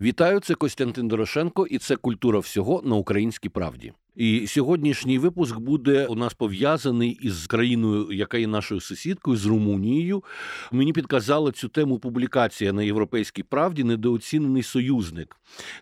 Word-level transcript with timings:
Вітаю, 0.00 0.40
це 0.40 0.54
Костянтин 0.54 1.08
Дорошенко, 1.08 1.66
і 1.66 1.78
це 1.78 1.96
культура 1.96 2.38
всього 2.38 2.82
на 2.84 2.96
українській 2.96 3.48
правді. 3.48 3.92
І 4.16 4.46
сьогоднішній 4.46 5.18
випуск 5.18 5.58
буде 5.58 6.06
у 6.06 6.14
нас 6.14 6.34
пов'язаний 6.34 7.18
із 7.22 7.46
країною, 7.46 8.12
яка 8.12 8.38
є 8.38 8.46
нашою 8.46 8.80
сусідкою, 8.80 9.36
з 9.36 9.46
Румунією. 9.46 10.24
Мені 10.72 10.92
підказала 10.92 11.52
цю 11.52 11.68
тему 11.68 11.98
публікація 11.98 12.72
на 12.72 12.82
європейській 12.82 13.42
правді 13.42 13.84
недооцінений 13.84 14.62
союзник, 14.62 15.36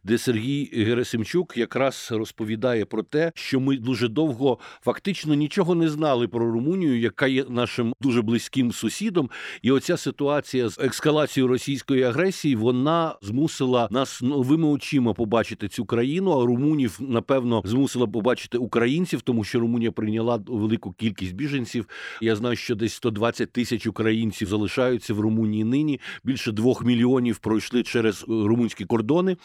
де 0.04 0.18
Сергій 0.18 0.70
Герасимчук 0.72 1.56
якраз 1.56 2.08
розповідає 2.12 2.84
про 2.84 3.02
те, 3.02 3.32
що 3.34 3.60
ми 3.60 3.76
дуже 3.76 4.08
довго 4.08 4.58
фактично 4.84 5.34
нічого 5.34 5.74
не 5.74 5.88
знали 5.88 6.28
про 6.28 6.52
Румунію, 6.52 7.00
яка 7.00 7.26
є 7.26 7.44
нашим 7.48 7.94
дуже 8.00 8.22
близьким 8.22 8.72
сусідом. 8.72 9.30
І 9.62 9.70
оця 9.70 9.96
ситуація 9.96 10.68
з 10.68 10.78
ескалацією 10.78 11.48
російської 11.48 12.02
агресії 12.02 12.56
вона 12.56 13.14
змусила 13.22 13.88
нас 13.90 14.22
новими 14.22 14.68
очима 14.68 15.12
побачити 15.12 15.68
цю 15.68 15.84
країну. 15.84 16.30
А 16.30 16.46
румунів 16.46 16.98
напевно 17.00 17.62
змусила 17.64 18.06
побачити 18.06 18.23
побачити 18.24 18.58
українців, 18.58 19.20
тому 19.22 19.44
що 19.44 19.60
Румунія 19.60 19.92
прийняла 19.92 20.40
велику 20.46 20.92
кількість 20.92 21.34
біженців. 21.34 21.86
Я 22.20 22.36
знаю, 22.36 22.56
що 22.56 22.74
десь 22.74 22.94
120 22.94 23.52
тисяч 23.52 23.86
українців 23.86 24.48
залишаються 24.48 25.14
в 25.14 25.20
Румунії 25.20 25.64
нині. 25.64 26.00
Більше 26.24 26.52
двох 26.52 26.84
мільйонів 26.84 27.38
пройшли 27.38 27.82
через 27.82 28.22
е, 28.22 28.24
румунські 28.28 28.84
кордони. 28.84 29.36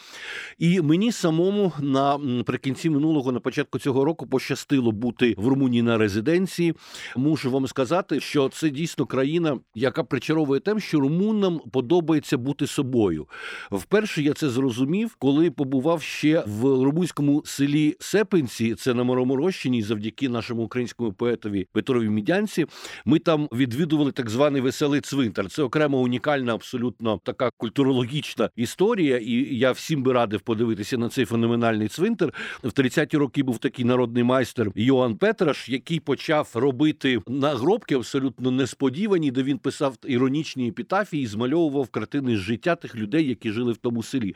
І 0.58 0.80
мені 0.80 1.12
самому 1.12 1.72
наприкінці 1.80 2.90
минулого, 2.90 3.32
на 3.32 3.40
початку 3.40 3.78
цього 3.78 4.04
року, 4.04 4.26
пощастило 4.26 4.92
бути 4.92 5.34
в 5.38 5.48
Румунії 5.48 5.82
на 5.82 5.98
резиденції. 5.98 6.74
Мушу 7.16 7.50
вам 7.50 7.66
сказати, 7.66 8.20
що 8.20 8.48
це 8.48 8.70
дійсно 8.70 9.06
країна, 9.06 9.58
яка 9.74 10.04
причаровує 10.04 10.60
тим, 10.60 10.80
що 10.80 11.00
румунам 11.00 11.60
подобається 11.72 12.38
бути 12.38 12.66
собою. 12.66 13.26
Вперше 13.70 14.22
я 14.22 14.32
це 14.32 14.50
зрозумів, 14.50 15.16
коли 15.18 15.50
побував 15.50 16.02
ще 16.02 16.44
в 16.46 16.62
румунському 16.62 17.42
селі 17.44 17.96
Це 18.74 18.94
на 18.94 19.04
Мороморощині, 19.04 19.82
завдяки 19.82 20.28
нашому 20.28 20.62
українському 20.62 21.12
поетові 21.12 21.66
Петрові 21.72 22.08
Мідянці. 22.08 22.66
Ми 23.04 23.18
там 23.18 23.48
відвідували 23.52 24.12
так 24.12 24.30
званий 24.30 24.62
веселий 24.62 25.00
цвинтар. 25.00 25.50
Це 25.50 25.62
окрема 25.62 25.98
унікальна, 25.98 26.54
абсолютно 26.54 27.20
така 27.24 27.50
культурологічна 27.56 28.50
історія. 28.56 29.16
І 29.18 29.32
я 29.56 29.72
всім 29.72 30.02
би 30.02 30.12
радив 30.12 30.40
подивитися 30.40 30.98
на 30.98 31.08
цей 31.08 31.24
феноменальний 31.24 31.88
цвинтар. 31.88 32.34
В 32.62 32.68
30-ті 32.68 33.16
роки 33.16 33.42
був 33.42 33.58
такий 33.58 33.84
народний 33.84 34.24
майстер 34.24 34.72
Йоанн 34.74 35.16
Петраш, 35.16 35.68
який 35.68 36.00
почав 36.00 36.50
робити 36.54 37.20
нагробки 37.26 37.94
абсолютно 37.94 38.50
несподівані, 38.50 39.30
де 39.30 39.42
він 39.42 39.58
писав 39.58 39.96
іронічні 40.06 40.68
епітафії, 40.68 41.22
і 41.22 41.26
змальовував 41.26 41.88
картини 41.88 42.36
з 42.36 42.40
життя 42.40 42.76
тих 42.76 42.96
людей, 42.96 43.28
які 43.28 43.50
жили 43.50 43.72
в 43.72 43.76
тому 43.76 44.02
селі. 44.02 44.34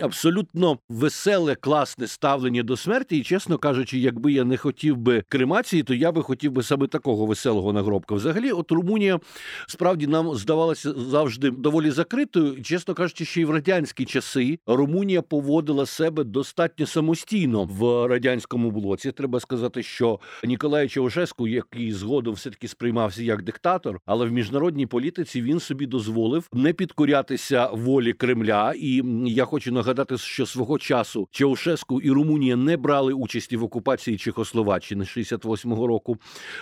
Абсолютно 0.00 0.78
веселе, 0.88 1.54
класне 1.54 2.06
ставлення 2.06 2.62
до 2.62 2.76
смерті, 2.76 3.18
і 3.18 3.22
чесно 3.22 3.53
чесно 3.54 3.58
кажучи, 3.58 3.98
якби 3.98 4.32
я 4.32 4.44
не 4.44 4.56
хотів 4.56 4.96
би 4.96 5.22
кремації, 5.28 5.82
то 5.82 5.94
я 5.94 6.12
би 6.12 6.22
хотів 6.22 6.52
би 6.52 6.62
саме 6.62 6.86
такого 6.86 7.26
веселого 7.26 7.72
нагробка. 7.72 8.14
Взагалі, 8.14 8.50
от 8.50 8.72
Румунія 8.72 9.20
справді 9.68 10.06
нам 10.06 10.34
здавалася 10.34 10.92
завжди 10.92 11.50
доволі 11.50 11.90
закритою. 11.90 12.62
Чесно 12.62 12.94
кажучи, 12.94 13.24
ще 13.24 13.40
й 13.40 13.44
в 13.44 13.50
радянські 13.50 14.04
часи 14.04 14.58
Румунія 14.66 15.22
поводила 15.22 15.86
себе 15.86 16.24
достатньо 16.24 16.86
самостійно 16.86 17.64
в 17.64 18.08
радянському 18.08 18.70
блоці. 18.70 19.12
Треба 19.12 19.40
сказати, 19.40 19.82
що 19.82 20.20
Ніколай 20.44 20.88
Чаушеску, 20.88 21.48
який 21.48 21.92
згодом 21.92 22.34
все 22.34 22.50
таки 22.50 22.68
сприймався 22.68 23.22
як 23.22 23.42
диктатор, 23.42 24.00
але 24.06 24.26
в 24.26 24.32
міжнародній 24.32 24.86
політиці 24.86 25.42
він 25.42 25.60
собі 25.60 25.86
дозволив 25.86 26.48
не 26.52 26.72
підкорятися 26.72 27.66
волі 27.72 28.12
Кремля. 28.12 28.74
І 28.76 29.02
я 29.26 29.44
хочу 29.44 29.72
нагадати, 29.72 30.18
що 30.18 30.46
свого 30.46 30.78
часу 30.78 31.28
Чаушеску 31.30 32.00
і 32.00 32.10
Румунія 32.10 32.56
не 32.56 32.76
брали 32.76 33.12
участь 33.12 33.43
участі 33.44 33.56
в 33.56 33.64
окупації 33.64 34.18
Чехословаччини 34.18 35.04
68-го 35.04 35.86
року. 35.86 36.16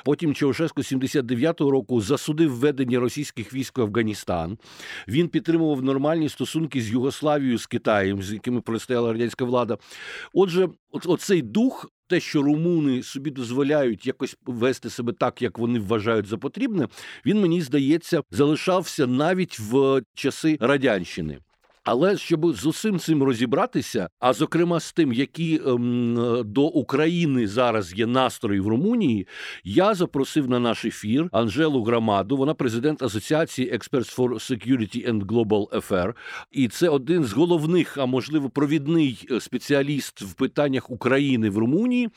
Потім 0.05 0.35
Чаушеско 0.35 0.83
79-го 0.83 1.71
року 1.71 2.01
засудив 2.01 2.59
введення 2.59 3.01
російських 3.01 3.55
військ 3.55 3.79
в 3.79 3.83
Афганістан. 3.83 4.59
Він 5.09 5.29
підтримував 5.29 5.83
нормальні 5.83 6.29
стосунки 6.29 6.81
з 6.81 6.91
Югославією 6.91 7.59
з 7.59 7.67
Китаєм, 7.67 8.23
з 8.23 8.33
якими 8.33 8.61
простояла 8.61 9.13
радянська 9.13 9.45
влада. 9.45 9.79
Отже, 10.35 10.69
оцей 10.93 11.43
дух. 11.43 11.89
Те, 12.09 12.21
що 12.21 12.43
румуни 12.43 13.03
собі 13.03 13.31
дозволяють 13.31 14.07
якось 14.07 14.37
вести 14.47 14.91
себе 14.91 15.13
так, 15.13 15.43
як 15.43 15.59
вони 15.59 15.79
вважають 15.79 16.27
за 16.27 16.39
потрібне, 16.39 16.89
він 17.27 17.41
мені 17.41 17.63
здається 17.63 18.23
залишався 18.31 19.07
навіть 19.07 19.59
в 19.59 20.03
часи 20.15 20.59
радянщини. 20.61 21.39
Але 21.85 22.17
щоб 22.17 22.53
з 22.53 22.67
усім 22.67 22.99
цим 22.99 23.23
розібратися, 23.23 24.09
а 24.21 24.33
зокрема 24.33 24.81
з 24.81 24.93
тим, 24.93 25.13
які 25.13 25.61
ем, 25.67 26.43
до 26.45 26.63
України 26.63 27.47
зараз 27.47 27.95
є 27.99 28.07
настрої 28.07 28.61
в 28.61 28.67
Румунії, 28.67 29.27
я 29.65 29.95
запросив 29.95 30.51
на 30.51 30.59
наш 30.59 30.85
ефір 30.85 31.29
Анжелу 31.33 31.85
Грамаду. 31.85 32.37
Вона 32.37 32.55
президент 32.55 33.03
Асоціації 33.03 33.73
Experts 33.73 34.17
for 34.17 34.29
Security 34.29 35.11
and 35.11 35.27
Global 35.27 35.69
Affair. 35.69 36.15
І 36.53 36.69
це 36.69 36.89
один 36.89 37.25
з 37.25 37.33
головних, 37.33 37.99
а 37.99 38.07
можливо, 38.07 38.51
провідний 38.51 39.27
е, 39.31 39.41
спеціаліст 39.41 40.23
в 40.23 40.33
питаннях 40.33 40.91
України 40.91 41.51
в 41.51 41.59
Румунії 41.59 42.09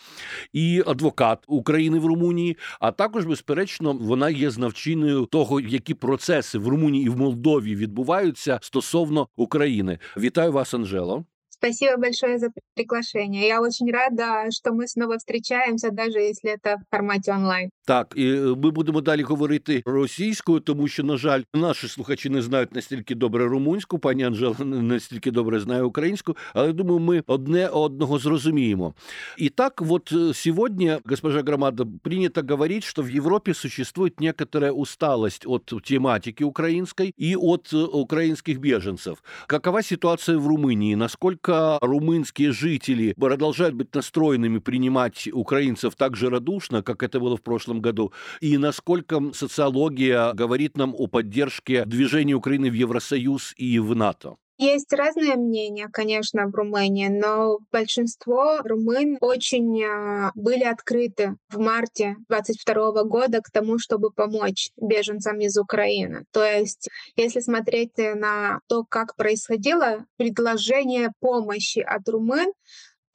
і 0.54 0.84
адвокат 0.88 1.44
України 1.48 2.00
в 2.00 2.06
Румунії. 2.06 2.58
А 2.80 2.92
також, 2.92 3.26
безперечно, 3.26 3.94
вона 3.94 4.30
є 4.30 4.52
знавчиною 4.52 5.26
того, 5.26 5.60
які 5.60 5.94
процеси 5.94 6.58
в 6.58 6.68
Румунії 6.68 7.06
і 7.06 7.10
в 7.10 7.18
Молдові 7.18 7.76
відбуваються 7.76 8.60
стосовно 8.62 9.28
України. 9.36 9.55
Украины. 9.56 10.00
Вітаю 10.18 10.52
вас, 10.52 10.74
Анжело. 10.74 11.26
Спасибо 11.50 11.98
большое 11.98 12.38
за 12.38 12.50
приглашение. 12.76 13.48
Я 13.48 13.62
очень 13.62 13.92
рада, 13.92 14.52
что 14.52 14.72
мы 14.72 14.88
снова 14.88 15.18
встречаемся, 15.18 15.90
даже 15.92 16.20
если 16.20 16.52
это 16.52 16.76
в 16.76 16.82
форматі 16.92 17.32
онлайн. 17.32 17.70
Так, 17.85 18.15
і 18.17 18.33
ми 18.33 18.71
будемо 18.71 19.01
далі 19.01 19.23
говорити 19.23 19.83
російською, 19.87 20.61
тому 20.61 20.89
що, 20.89 21.05
на 21.05 21.17
жаль, 21.17 21.43
наші 21.55 21.89
слухачі 21.89 22.31
не 22.31 22.43
знають 22.43 22.75
настільки 22.75 23.15
добре 23.15 23.45
румунську. 23.45 23.99
Пані 23.99 24.25
Анжела 24.25 24.55
не 24.59 24.83
настільки 24.83 25.31
добре 25.31 25.61
знає 25.61 25.83
українську, 25.83 26.37
але 26.55 26.73
думаю, 26.73 26.99
ми 26.99 27.23
одне 27.27 27.69
одного 27.69 28.19
зрозуміємо. 28.19 28.95
И 29.41 29.49
так 29.49 29.83
вот 29.83 30.13
сегодня, 30.35 31.01
госпожа 31.05 31.43
Громада, 31.43 31.87
принято 32.03 32.43
говорить, 32.43 32.85
что 32.85 33.03
в 33.03 33.09
Европе 33.09 33.55
существует 33.55 34.21
некоторая 34.21 34.73
усталость 34.73 35.45
от 35.47 35.73
тематики 35.85 36.45
украинской 36.45 37.15
и 37.17 37.37
от 37.37 37.73
украинских 37.73 38.59
беженцев. 38.59 39.23
Какова 39.47 39.83
ситуация 39.83 40.39
в 40.39 40.47
Румынии? 40.47 40.95
Насколько 40.95 41.79
румынские 41.83 42.53
жители 42.53 43.15
продолжают 43.19 43.75
быть 43.75 43.95
настроенными 43.95 44.59
принимать 44.59 45.29
украинцев 45.33 45.95
так 45.95 46.17
же 46.17 46.31
радушно, 46.31 46.83
как 46.83 47.03
это 47.03 47.21
было 47.21 47.37
в 47.37 47.43
прошлом 47.43 47.74
году, 47.82 48.12
и 48.42 48.58
насколько 48.58 49.22
социология 49.34 50.34
говорит 50.34 50.78
нам 50.78 50.94
о 50.98 51.08
поддержке 51.08 51.86
движения 51.86 52.34
Украины 52.34 52.70
в 52.70 52.74
Евросоюз 52.74 53.54
и 53.58 53.80
в 53.80 53.96
НАТО? 53.96 54.38
Есть 54.58 54.94
разные 54.94 55.36
мнения, 55.36 55.90
конечно, 55.92 56.48
в 56.48 56.56
Румынии, 56.56 57.10
но 57.10 57.60
большинство 57.74 58.60
румын 58.64 59.18
очень 59.20 59.84
а, 59.84 60.32
были 60.34 60.64
открыты 60.64 61.36
в 61.50 61.60
марте 61.60 62.16
2022 62.30 63.04
года 63.04 63.42
к 63.42 63.52
тому, 63.52 63.80
чтобы 63.80 64.12
помочь 64.12 64.70
беженцам 64.78 65.42
из 65.42 65.58
Украины. 65.58 66.24
То 66.32 66.46
есть, 66.46 66.88
если 67.18 67.42
смотреть 67.42 67.98
на 67.98 68.62
то, 68.70 68.86
как 68.86 69.18
происходило 69.18 70.06
предложение 70.16 71.12
помощи 71.20 71.80
от 71.80 72.08
румын, 72.08 72.54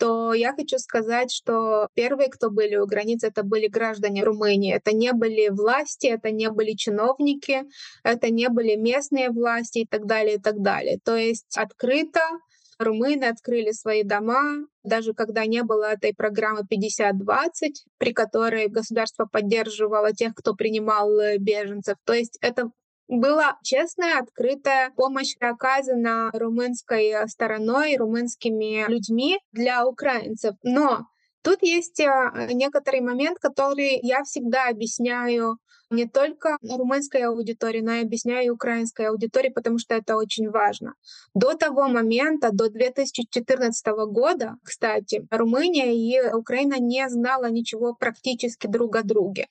то 0.00 0.33
я 0.33 0.55
хочу 0.55 0.78
сказать, 0.78 1.31
что 1.31 1.88
первые, 1.94 2.31
кто 2.31 2.50
были 2.50 2.77
у 2.77 2.87
границ, 2.87 3.22
это 3.22 3.43
были 3.43 3.66
граждане 3.69 4.25
Румынии. 4.25 4.75
Это 4.75 4.97
не 4.97 5.12
были 5.12 5.50
власти, 5.50 6.06
это 6.06 6.31
не 6.31 6.50
были 6.50 6.72
чиновники, 6.72 7.65
это 8.03 8.31
не 8.31 8.49
были 8.49 8.77
местные 8.77 9.28
власти 9.28 9.81
и 9.81 9.87
так 9.87 10.06
далее, 10.06 10.37
и 10.37 10.41
так 10.41 10.62
далее. 10.62 10.99
То 11.05 11.16
есть 11.16 11.55
открыто 11.55 12.21
румыны 12.78 13.25
открыли 13.25 13.73
свои 13.73 14.02
дома, 14.02 14.64
даже 14.82 15.12
когда 15.12 15.44
не 15.44 15.62
было 15.62 15.93
этой 15.93 16.14
программы 16.14 16.62
50-20, 16.62 17.75
при 17.99 18.14
которой 18.14 18.69
государство 18.69 19.26
поддерживало 19.26 20.14
тех, 20.14 20.35
кто 20.35 20.55
принимал 20.55 21.20
э, 21.20 21.37
беженцев. 21.37 21.96
То 22.06 22.14
есть 22.14 22.38
это 22.41 22.70
была 23.10 23.58
честная, 23.62 24.20
открытая 24.20 24.90
помощь 24.96 25.34
оказана 25.40 26.30
румынской 26.32 27.28
стороной, 27.28 27.96
румынскими 27.96 28.88
людьми 28.88 29.38
для 29.52 29.86
украинцев. 29.86 30.54
Но 30.62 31.06
тут 31.42 31.62
есть 31.62 32.00
а, 32.00 32.46
некоторый 32.52 33.00
момент, 33.00 33.38
который 33.38 33.98
я 34.02 34.22
всегда 34.22 34.68
объясняю 34.68 35.58
не 35.90 36.06
только 36.06 36.56
румынской 36.62 37.22
аудитории, 37.22 37.80
но 37.80 37.94
и 37.94 38.02
объясняю 38.02 38.54
украинской 38.54 39.06
аудитории, 39.06 39.48
потому 39.48 39.78
что 39.78 39.96
это 39.96 40.16
очень 40.16 40.48
важно. 40.48 40.94
До 41.34 41.54
того 41.54 41.88
момента, 41.88 42.50
до 42.52 42.70
2014 42.70 43.86
года, 44.08 44.54
кстати, 44.62 45.26
Румыния 45.30 45.92
и 45.92 46.32
Украина 46.32 46.78
не 46.78 47.08
знала 47.08 47.50
ничего 47.50 47.94
практически 47.94 48.68
друг 48.68 48.94
о 48.94 49.02
друге. 49.02 49.48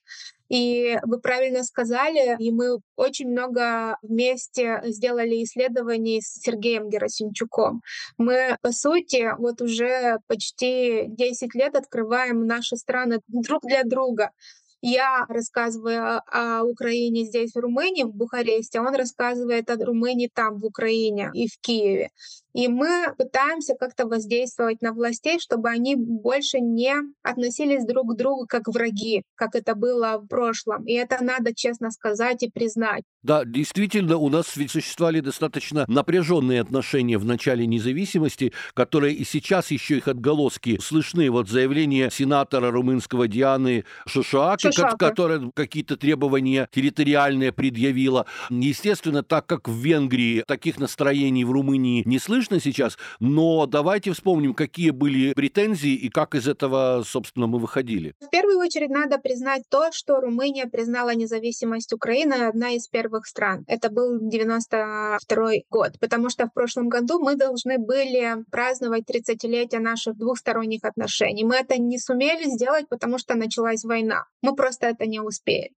И 0.50 0.98
вы 1.04 1.19
правильно 1.19 1.63
сказали, 1.63 2.36
и 2.40 2.51
мы 2.51 2.80
очень 2.96 3.30
много 3.30 3.98
вместе 4.01 4.81
сделали 4.86 5.44
исследований 5.44 6.22
с 6.22 6.42
Сергеем 6.42 6.90
Герасимчуком. 6.90 7.81
Мы, 8.18 8.57
по 8.62 8.72
сути, 8.72 9.31
вот 9.38 9.62
уже 9.62 10.18
почти 10.28 11.06
10 11.07 11.54
лет 11.56 11.75
открываем 11.75 12.46
наши 12.48 12.78
страны 12.78 13.19
друг 13.28 13.62
для 13.63 13.84
друга. 13.84 14.31
Я 14.81 15.25
рассказываю 15.28 16.22
о 16.31 16.63
Украине 16.63 17.25
здесь, 17.25 17.54
в 17.54 17.60
Румынии, 17.60 18.04
в 18.04 18.16
Бухаресте, 18.16 18.80
он 18.80 18.95
рассказывает 18.95 19.69
о 19.69 19.75
Румынии 19.75 20.31
там, 20.34 20.57
в 20.57 20.66
Украине 20.66 21.30
и 21.34 21.48
в 21.48 21.60
Киеве. 21.60 22.12
И 22.54 22.68
мы 22.68 23.13
пытаемся 23.18 23.75
как-то 23.75 24.07
воздействовать 24.07 24.81
на 24.81 24.94
властей, 24.94 25.40
чтобы 25.40 25.69
они 25.69 25.96
больше 25.96 26.60
не 26.60 26.96
относились 27.22 27.86
друг 27.86 28.13
к 28.13 28.18
другу 28.18 28.46
как 28.48 28.68
враги, 28.68 29.24
как 29.36 29.56
это 29.56 29.75
было 29.75 30.18
в 30.18 30.28
прошлом. 30.28 30.86
И 30.86 30.94
это 30.94 31.24
надо 31.24 31.54
честно 31.54 31.92
сказать 31.92 32.42
и 32.44 32.50
признать. 32.50 33.04
Да, 33.22 33.44
действительно, 33.46 34.18
у 34.18 34.30
нас 34.30 34.56
ведь 34.56 34.72
существовали 34.72 35.19
достаточно 35.19 35.86
напряженные 35.88 36.62
отношения 36.62 37.18
в 37.18 37.25
начале 37.25 37.68
независимости, 37.68 38.54
которые 38.74 39.13
и 39.13 39.25
сейчас 39.25 39.72
еще 39.72 39.98
их 39.98 40.07
отголоски 40.07 40.80
слышны. 40.81 41.30
Вот 41.30 41.50
заявление 41.50 42.10
сенатора 42.12 42.72
румынского 42.72 43.28
Дианы 43.28 43.84
Шушаки, 44.07 44.68
Шушака. 44.68 44.98
которая 44.98 45.52
какие-то 45.54 45.98
требования 45.98 46.68
территориальные 46.72 47.52
предъявила. 47.52 48.25
Естественно, 48.50 49.22
так 49.22 49.45
как 49.45 49.68
в 49.68 49.78
Венгрии 49.78 50.44
таких 50.48 50.80
настроений 50.80 51.44
в 51.44 51.52
Румынии 51.52 52.04
не 52.06 52.19
слышно, 52.19 52.38
слышно 52.39 52.62
сейчас, 52.62 52.97
но 53.19 53.65
давайте 53.65 54.13
вспомним, 54.13 54.53
какие 54.53 54.91
были 54.91 55.33
претензии 55.33 55.94
и 55.94 56.09
как 56.09 56.36
из 56.36 56.47
этого, 56.47 57.03
собственно, 57.06 57.47
мы 57.47 57.59
выходили. 57.59 58.13
В 58.21 58.30
первую 58.30 58.59
очередь 58.59 58.89
надо 58.89 59.18
признать 59.18 59.63
то, 59.69 59.91
что 59.91 60.21
Румыния 60.21 60.65
признала 60.65 61.13
независимость 61.13 61.91
Украины 61.91 62.36
одна 62.47 62.71
из 62.71 62.88
первых 62.88 63.25
стран. 63.25 63.65
Это 63.68 63.89
был 63.89 64.19
92 64.21 65.50
год, 65.69 66.00
потому 66.00 66.30
что 66.30 66.45
в 66.45 66.53
прошлом 66.53 66.88
году 66.88 67.19
мы 67.19 67.36
должны 67.36 67.77
были 67.77 68.38
праздновать 68.51 69.03
30-летие 69.09 69.80
наших 69.80 70.18
двухсторонних 70.18 70.85
отношений. 70.85 71.44
Мы 71.44 71.56
это 71.56 71.77
не 71.77 72.00
сумели 72.00 72.50
сделать, 72.50 72.88
потому 72.89 73.18
что 73.18 73.35
началась 73.35 73.83
война. 73.83 74.24
Мы 74.42 74.56
просто 74.56 74.88
это 74.88 75.06
не 75.06 75.19
успели. 75.19 75.71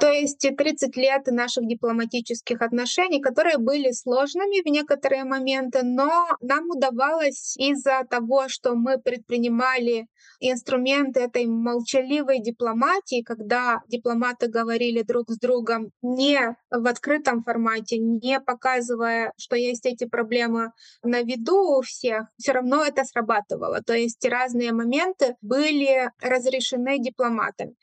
То 0.00 0.10
есть 0.10 0.40
30 0.40 0.96
лет 0.96 1.26
наших 1.26 1.68
дипломатических 1.68 2.60
отношений, 2.62 3.20
которые 3.20 3.58
были 3.58 3.92
сложными 3.92 4.60
в 4.60 4.66
некоторые 4.66 5.24
моменты, 5.24 5.82
но 5.84 6.26
нам 6.40 6.68
удавалось 6.68 7.56
из-за 7.56 8.02
того, 8.10 8.48
что 8.48 8.74
мы 8.74 8.98
предпринимали 8.98 10.08
инструменты 10.40 11.20
этой 11.20 11.46
молчаливой 11.46 12.40
дипломатии, 12.40 13.22
когда 13.22 13.82
дипломаты 13.88 14.48
говорили 14.48 15.02
друг 15.02 15.30
с 15.30 15.38
другом 15.38 15.90
не 16.02 16.56
в 16.70 16.86
открытом 16.86 17.42
формате, 17.42 17.98
не 17.98 18.40
показывая, 18.40 19.32
что 19.36 19.54
есть 19.54 19.86
эти 19.86 20.06
проблемы 20.06 20.72
на 21.04 21.22
виду 21.22 21.78
у 21.78 21.82
всех, 21.82 22.26
все 22.36 22.52
равно 22.52 22.84
это 22.84 23.04
срабатывало. 23.04 23.80
То 23.86 23.94
есть 23.94 24.24
разные 24.26 24.72
моменты 24.72 25.36
были 25.40 26.10
разрешены 26.20 26.98
дипломатами. 26.98 27.74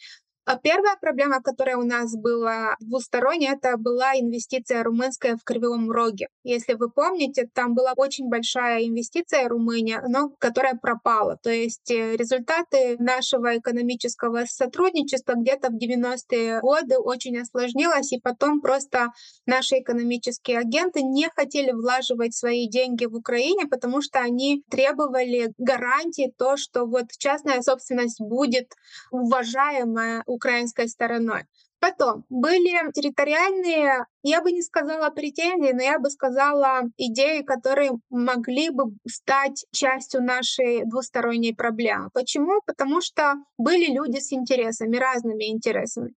А 0.43 0.57
первая 0.57 0.95
проблема, 0.99 1.41
которая 1.41 1.77
у 1.77 1.83
нас 1.83 2.15
была 2.15 2.75
двусторонняя, 2.79 3.53
это 3.53 3.77
была 3.77 4.13
инвестиция 4.15 4.81
румынская 4.83 5.37
в 5.37 5.43
Кривом 5.43 5.91
Роге. 5.91 6.29
Если 6.43 6.73
вы 6.73 6.89
помните, 6.89 7.47
там 7.53 7.75
была 7.75 7.93
очень 7.95 8.27
большая 8.27 8.83
инвестиция 8.83 9.47
Румыния, 9.47 10.03
но 10.07 10.31
которая 10.39 10.75
пропала. 10.75 11.37
То 11.43 11.51
есть 11.51 11.91
э, 11.91 12.15
результаты 12.17 12.97
нашего 12.97 13.55
экономического 13.57 14.45
сотрудничества 14.47 15.33
где-то 15.35 15.69
в 15.69 15.75
90-е 15.75 16.61
годы 16.61 16.97
очень 16.97 17.37
осложнилось, 17.37 18.11
и 18.11 18.19
потом 18.19 18.61
просто 18.61 19.09
наши 19.45 19.75
экономические 19.79 20.57
агенты 20.57 21.03
не 21.03 21.29
хотели 21.35 21.71
влаживать 21.71 22.33
свои 22.33 22.67
деньги 22.67 23.05
в 23.05 23.15
Украине, 23.15 23.67
потому 23.67 24.01
что 24.01 24.19
они 24.19 24.63
требовали 24.71 25.53
гарантии 25.59 26.33
то, 26.35 26.57
что 26.57 26.85
вот 26.85 27.05
частная 27.19 27.61
собственность 27.61 28.19
будет 28.19 28.73
уважаемая 29.11 30.23
украинской 30.41 30.87
стороной. 30.87 31.43
Потом 31.79 32.25
были 32.29 32.91
территориальные, 32.93 34.05
я 34.23 34.41
бы 34.41 34.51
не 34.51 34.61
сказала 34.61 35.09
претензии, 35.09 35.71
но 35.71 35.81
я 35.81 35.99
бы 35.99 36.09
сказала 36.09 36.83
идеи, 36.97 37.41
которые 37.41 37.91
могли 38.09 38.69
бы 38.69 38.93
стать 39.07 39.65
частью 39.71 40.21
нашей 40.23 40.85
двусторонней 40.85 41.55
проблемы. 41.55 42.09
Почему? 42.13 42.61
Потому 42.65 43.01
что 43.01 43.35
были 43.57 43.91
люди 43.91 44.19
с 44.19 44.31
интересами, 44.31 44.97
разными 44.97 45.49
интересами. 45.51 46.13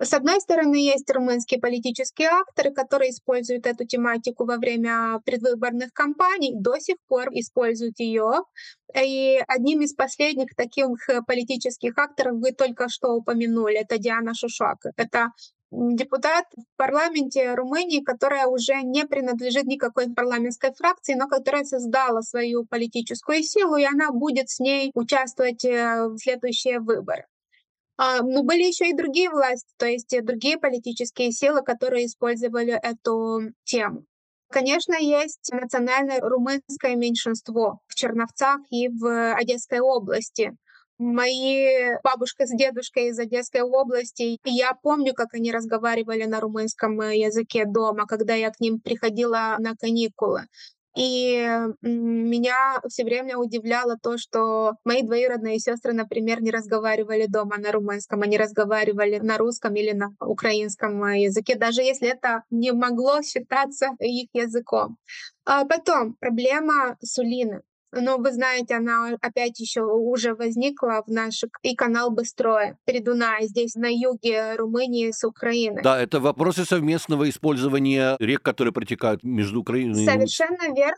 С 0.00 0.12
одной 0.12 0.40
стороны, 0.40 0.76
есть 0.76 1.10
румынские 1.10 1.60
политические 1.60 2.28
акторы, 2.28 2.72
которые 2.72 3.10
используют 3.10 3.66
эту 3.66 3.84
тематику 3.84 4.44
во 4.44 4.56
время 4.56 5.20
предвыборных 5.24 5.92
кампаний, 5.92 6.52
до 6.54 6.78
сих 6.78 6.96
пор 7.08 7.30
используют 7.32 7.98
ее. 7.98 8.42
И 8.94 9.42
одним 9.48 9.80
из 9.80 9.94
последних 9.94 10.54
таких 10.54 11.08
э, 11.08 11.20
политических 11.26 11.98
акторов 11.98 12.38
вы 12.38 12.52
только 12.52 12.88
что 12.88 13.08
упомянули, 13.14 13.78
это 13.78 13.98
Диана 13.98 14.34
Шушак. 14.34 14.78
Это 14.96 15.32
депутат 15.72 16.44
в 16.56 16.76
парламенте 16.76 17.54
Румынии, 17.54 18.02
которая 18.02 18.46
уже 18.46 18.80
не 18.82 19.04
принадлежит 19.04 19.64
никакой 19.64 20.14
парламентской 20.14 20.72
фракции, 20.74 21.14
но 21.14 21.26
которая 21.28 21.64
создала 21.64 22.22
свою 22.22 22.64
политическую 22.64 23.42
силу, 23.42 23.76
и 23.76 23.84
она 23.84 24.12
будет 24.12 24.48
с 24.48 24.60
ней 24.60 24.92
участвовать 24.94 25.64
э, 25.64 26.06
в 26.06 26.18
следующие 26.18 26.78
выборы. 26.78 27.26
А, 27.98 28.22
но 28.22 28.44
были 28.44 28.62
еще 28.62 28.88
и 28.88 28.96
другие 28.96 29.28
власти, 29.28 29.74
то 29.76 29.86
есть 29.86 30.16
другие 30.22 30.56
политические 30.56 31.32
силы, 31.32 31.62
которые 31.62 32.06
использовали 32.06 32.78
эту 32.80 33.40
тему. 33.64 34.04
Конечно, 34.50 34.94
есть 34.94 35.50
национальное 35.52 36.20
румынское 36.20 36.94
меньшинство 36.94 37.80
в 37.88 37.94
Черновцах 37.96 38.60
и 38.70 38.88
в 38.88 39.34
Одесской 39.34 39.80
области. 39.80 40.52
Мои 40.98 41.96
бабушка 42.02 42.46
с 42.46 42.56
дедушкой 42.56 43.08
из 43.08 43.18
Одесской 43.18 43.62
области, 43.62 44.22
и 44.22 44.38
я 44.44 44.72
помню, 44.82 45.12
как 45.12 45.34
они 45.34 45.52
разговаривали 45.52 46.24
на 46.24 46.40
румынском 46.40 47.00
языке 47.10 47.64
дома, 47.66 48.06
когда 48.06 48.34
я 48.34 48.50
к 48.50 48.60
ним 48.60 48.80
приходила 48.80 49.56
на 49.58 49.74
каникулы. 49.76 50.46
И 50.98 51.48
меня 51.80 52.80
все 52.88 53.04
время 53.04 53.38
удивляло 53.38 53.96
то, 54.02 54.18
что 54.18 54.74
мои 54.84 55.02
двоюродные 55.02 55.60
сестры, 55.60 55.92
например, 55.92 56.42
не 56.42 56.50
разговаривали 56.50 57.26
дома 57.26 57.56
на 57.56 57.70
румынском, 57.70 58.22
они 58.22 58.36
разговаривали 58.36 59.18
на 59.18 59.38
русском 59.38 59.76
или 59.76 59.92
на 59.92 60.08
украинском 60.20 61.00
языке, 61.14 61.54
даже 61.56 61.82
если 61.82 62.08
это 62.08 62.42
не 62.50 62.72
могло 62.72 63.22
считаться 63.22 63.90
их 64.00 64.28
языком. 64.32 64.96
А 65.44 65.64
потом 65.64 66.14
проблема 66.14 66.96
Сулины. 67.00 67.62
Но 67.92 68.18
вы 68.18 68.32
знаете, 68.32 68.74
она 68.74 69.16
опять 69.20 69.58
еще 69.60 69.82
уже 69.82 70.34
возникла 70.34 71.02
в 71.06 71.10
наш 71.10 71.42
и 71.62 71.74
канал 71.74 72.10
Быстрое, 72.10 72.78
Передунай, 72.84 73.46
здесь 73.46 73.74
на 73.74 73.88
юге 73.88 74.56
Румынии 74.56 75.10
с 75.10 75.24
Украины. 75.26 75.80
Да, 75.82 76.00
это 76.00 76.20
вопросы 76.20 76.64
совместного 76.64 77.28
использования 77.28 78.16
рек, 78.20 78.42
которые 78.42 78.72
протекают 78.72 79.24
между 79.24 79.60
Украиной 79.60 80.04
Совершенно 80.04 80.74
верно 80.74 80.96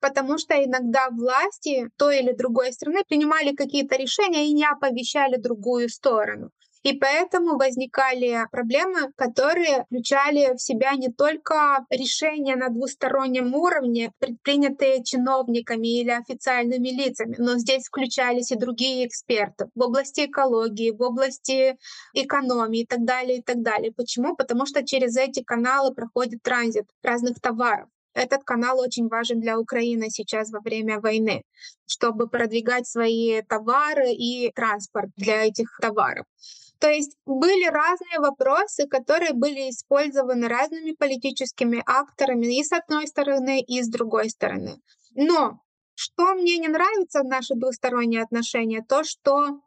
потому 0.00 0.36
что 0.36 0.52
иногда 0.62 1.08
власти 1.10 1.88
той 1.96 2.20
или 2.20 2.32
другой 2.32 2.74
страны 2.74 3.04
принимали 3.08 3.54
какие-то 3.54 3.96
решения 3.96 4.48
и 4.48 4.52
не 4.52 4.66
оповещали 4.66 5.36
другую 5.36 5.88
сторону. 5.88 6.50
И 6.84 6.92
поэтому 6.92 7.56
возникали 7.56 8.46
проблемы, 8.52 9.10
которые 9.16 9.84
включали 9.84 10.54
в 10.54 10.60
себя 10.60 10.92
не 10.92 11.08
только 11.08 11.86
решения 11.88 12.56
на 12.56 12.68
двустороннем 12.68 13.54
уровне, 13.54 14.12
предпринятые 14.18 15.02
чиновниками 15.02 16.00
или 16.00 16.10
официальными 16.10 16.90
лицами, 16.90 17.36
но 17.38 17.56
здесь 17.56 17.86
включались 17.86 18.52
и 18.52 18.56
другие 18.56 19.06
эксперты 19.06 19.68
в 19.74 19.80
области 19.80 20.26
экологии, 20.26 20.90
в 20.90 21.00
области 21.00 21.78
экономии 22.12 22.80
и 22.80 22.86
так 22.86 23.02
далее, 23.04 23.38
и 23.38 23.42
так 23.42 23.62
далее. 23.62 23.90
Почему? 23.90 24.36
Потому 24.36 24.66
что 24.66 24.84
через 24.84 25.16
эти 25.16 25.42
каналы 25.42 25.94
проходит 25.94 26.42
транзит 26.42 26.84
разных 27.02 27.40
товаров. 27.40 27.88
Этот 28.12 28.44
канал 28.44 28.78
очень 28.78 29.08
важен 29.08 29.40
для 29.40 29.58
Украины 29.58 30.10
сейчас 30.10 30.50
во 30.50 30.60
время 30.60 31.00
войны, 31.00 31.44
чтобы 31.86 32.28
продвигать 32.28 32.86
свои 32.86 33.40
товары 33.40 34.12
и 34.12 34.52
транспорт 34.54 35.08
для 35.16 35.46
этих 35.46 35.78
товаров. 35.80 36.26
То 36.84 36.90
есть 36.90 37.16
были 37.24 37.64
разные 37.64 38.18
вопросы, 38.18 38.86
которые 38.86 39.32
были 39.32 39.70
использованы 39.70 40.48
разными 40.48 40.92
политическими 40.92 41.82
акторами 41.86 42.58
и 42.58 42.62
с 42.62 42.72
одной 42.72 43.06
стороны, 43.06 43.62
и 43.62 43.80
с 43.80 43.88
другой 43.88 44.28
стороны. 44.28 44.82
Но 45.14 45.60
что 45.94 46.34
мне 46.34 46.58
не 46.58 46.68
нравится 46.68 47.22
в 47.22 47.24
наши 47.24 47.54
двусторонние 47.54 48.22
отношения, 48.22 48.84
то, 48.86 49.02
что 49.02 49.60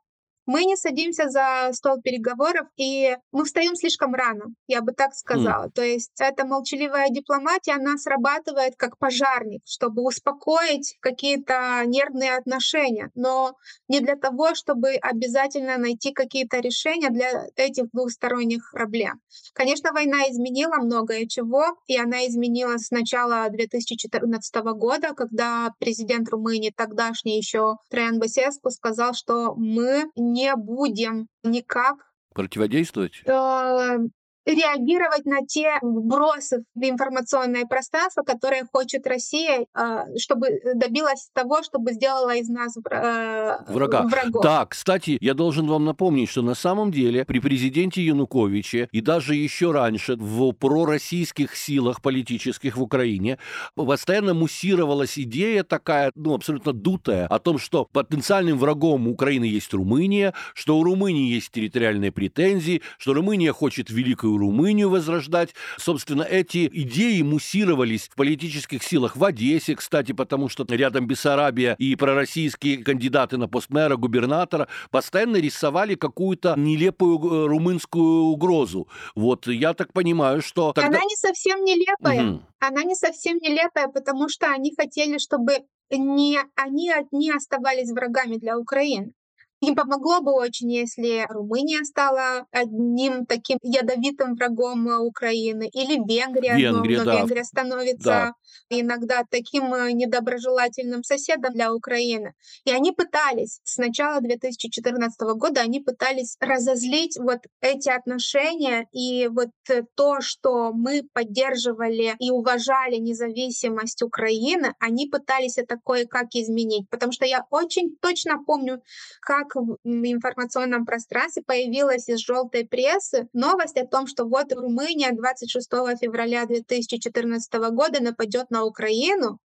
Мы 0.47 0.63
не 0.63 0.77
садимся 0.77 1.29
за 1.29 1.69
стол 1.73 2.01
переговоров, 2.01 2.67
и 2.77 3.17
мы 3.33 3.43
встаем 3.43 3.75
слишком 3.75 4.15
рано, 4.15 4.45
я 4.67 4.81
бы 4.81 4.93
так 4.93 5.13
сказала. 5.13 5.65
Mm. 5.65 5.71
То 5.71 5.83
есть 5.83 6.11
эта 6.19 6.45
молчаливая 6.45 7.09
дипломатия, 7.09 7.73
она 7.73 7.97
срабатывает 7.97 8.75
как 8.77 8.97
пожарник, 8.97 9.61
чтобы 9.65 10.03
успокоить 10.03 10.95
какие-то 11.01 11.83
нервные 11.85 12.37
отношения, 12.37 13.11
но 13.13 13.55
не 13.89 13.99
для 13.99 14.15
того, 14.15 14.55
чтобы 14.55 14.91
обязательно 15.01 15.77
найти 15.77 16.13
какие-то 16.13 16.59
решения 16.59 17.09
для 17.09 17.47
этих 17.57 17.91
двухсторонних 17.91 18.71
проблем. 18.71 19.19
Конечно, 19.53 19.91
война 19.91 20.29
изменила 20.29 20.75
многое 20.77 21.27
чего, 21.27 21.75
и 21.87 21.97
она 21.97 22.25
изменила 22.25 22.77
с 22.77 22.89
начала 22.89 23.49
2014 23.49 24.55
года, 24.75 25.13
когда 25.13 25.73
президент 25.79 26.29
Румынии, 26.29 26.73
тогдашний 26.75 27.37
еще 27.37 27.75
Траян 27.89 28.19
Басеску, 28.19 28.69
сказал, 28.69 29.13
что 29.13 29.53
мы 29.55 30.05
не 30.15 30.36
будем 30.55 31.27
никак 31.43 32.11
противодействовать? 32.33 33.23
Э, 33.25 33.97
реагировать 34.47 35.25
на 35.25 35.45
те 35.45 35.77
вбросы 35.81 36.63
в 36.73 36.83
информационное 36.83 37.65
пространство, 37.65 38.23
которые 38.23 38.63
хочет 38.71 39.05
Россия, 39.05 39.65
а, 39.73 40.05
чтобы 40.17 40.61
добилась 40.75 41.29
того, 41.33 41.63
чтобы 41.63 41.91
сделала 41.93 42.35
из 42.35 42.47
нас 42.47 42.75
э, 42.77 43.57
Врага. 43.67 44.03
врагов. 44.03 44.43
Да, 44.43 44.65
кстати, 44.65 45.17
я 45.19 45.33
должен 45.33 45.67
вам 45.67 45.85
напомнить, 45.85 46.29
что 46.29 46.41
на 46.41 46.55
самом 46.55 46.91
деле 46.91 47.25
при 47.25 47.39
президенте 47.39 48.01
Януковиче 48.03 48.87
и 48.91 49.01
даже 49.01 49.35
еще 49.35 49.71
раньше 49.71 50.15
в 50.15 50.53
пророссийских 50.53 51.55
силах 51.55 52.01
политических 52.01 52.77
в 52.77 52.81
Украине 52.81 53.39
постоянно 53.75 54.33
муссировалась 54.33 55.19
идея 55.19 55.63
такая, 55.63 56.11
ну, 56.15 56.33
абсолютно 56.33 56.71
дутая, 56.73 57.27
о 57.27 57.39
том, 57.39 57.59
что 57.59 57.85
потенциальным 57.91 58.57
врагом 58.57 59.07
Украины 59.07 59.45
есть 59.45 59.73
Румыния, 59.73 60.33
что 60.53 60.77
у 60.77 60.83
Румынии 60.83 61.33
есть 61.33 61.51
территориальные 61.51 62.11
претензии, 62.11 62.81
что 62.97 63.13
Румыния 63.13 63.51
хочет 63.51 63.89
великую 63.89 64.36
Румынию 64.37 64.89
возрождать. 64.89 65.53
Собственно, 65.77 66.23
эти 66.23 66.69
идеи 66.71 67.21
муссировались 67.21 68.07
в 68.09 68.15
политических 68.15 68.83
силах 68.83 69.15
в 69.15 69.23
Одессе, 69.23 69.75
кстати, 69.75 70.11
потому 70.11 70.49
что 70.49 70.65
рядом 70.69 71.07
Бессарабия 71.07 71.75
и 71.79 71.95
пророссийские 71.95 72.83
кандидаты 72.83 73.37
на 73.37 73.47
пост 73.47 73.69
мэра, 73.69 73.95
губернатора 73.95 74.67
постоянно 74.91 75.37
рисовали 75.37 75.95
какую-то 75.95 76.55
нелепую 76.57 77.17
э, 77.17 77.47
румынскую 77.47 78.25
угрозу. 78.25 78.87
Вот 79.15 79.47
я 79.47 79.73
так 79.73 79.93
понимаю, 79.93 80.41
что... 80.41 80.73
Тогда... 80.73 80.89
Она 80.89 80.99
не 80.99 81.15
совсем 81.15 81.63
нелепая. 81.63 82.31
Угу. 82.31 82.41
Она 82.59 82.83
не 82.83 82.95
совсем 82.95 83.37
нелепая, 83.37 83.87
потому 83.87 84.29
что 84.29 84.47
они 84.51 84.73
хотели, 84.75 85.17
чтобы 85.17 85.59
не 85.89 86.39
они 86.55 86.91
одни 86.91 87.31
оставались 87.31 87.91
врагами 87.91 88.37
для 88.37 88.57
Украины. 88.57 89.13
Им 89.59 89.75
помогло 89.75 90.21
бы 90.21 90.33
очень, 90.33 90.71
если 90.71 91.25
Румыния 91.29 91.83
стала 91.83 92.45
одним 92.51 93.25
таким 93.25 93.57
ядовитым 93.63 94.35
врагом 94.35 94.87
э, 94.87 94.97
Украины, 94.97 95.67
или 95.73 95.95
Венгрия, 95.95 96.55
Венгрия 96.55 96.99
но, 96.99 97.05
да. 97.05 97.15
Венгрия 97.17 97.43
становится 97.43 98.03
да. 98.03 98.33
иногда 98.69 99.23
таким 99.29 99.73
э, 99.73 99.91
недоброжелательным 99.93 101.03
соседом 101.03 101.53
для 101.53 101.73
Украины. 101.73 102.33
И 102.65 102.71
они 102.71 102.91
пытались, 102.91 103.59
с 103.63 103.77
начала 103.77 104.21
2014 104.21 105.19
года, 105.35 105.61
они 105.61 105.79
пытались 105.79 106.37
разозлить 106.39 107.17
вот 107.17 107.39
эти 107.61 107.89
отношения 107.89 108.85
и 108.91 109.27
вот 109.27 109.49
э, 109.69 109.81
то, 109.95 110.21
что 110.21 110.71
мы 110.71 111.01
поддерживали 111.13 112.15
и 112.19 112.29
уважали 112.29 112.97
независимость 112.97 114.03
Украины, 114.03 114.75
они 114.79 115.07
пытались 115.07 115.57
это 115.57 115.77
кое-как 115.83 116.27
изменить. 116.33 116.87
Потому 116.91 117.11
что 117.11 117.25
я 117.25 117.43
очень 117.49 117.95
точно 117.99 118.43
помню, 118.43 118.83
как 119.21 119.46
как 119.47 119.63
в 119.63 119.77
информационном 119.85 120.85
пространстве 120.85 121.43
появилась 121.45 122.07
из 122.09 122.19
желтой 122.19 122.65
прессы 122.65 123.27
новость 123.33 123.77
о 123.77 123.87
том, 123.87 124.07
что 124.07 124.25
вот 124.25 124.51
Румыния 124.53 125.11
26 125.11 125.69
февраля 125.99 126.45
2014 126.45 127.53
года 127.71 128.01
нападет 128.01 128.49
на 128.49 128.65
Украину, 128.65 129.39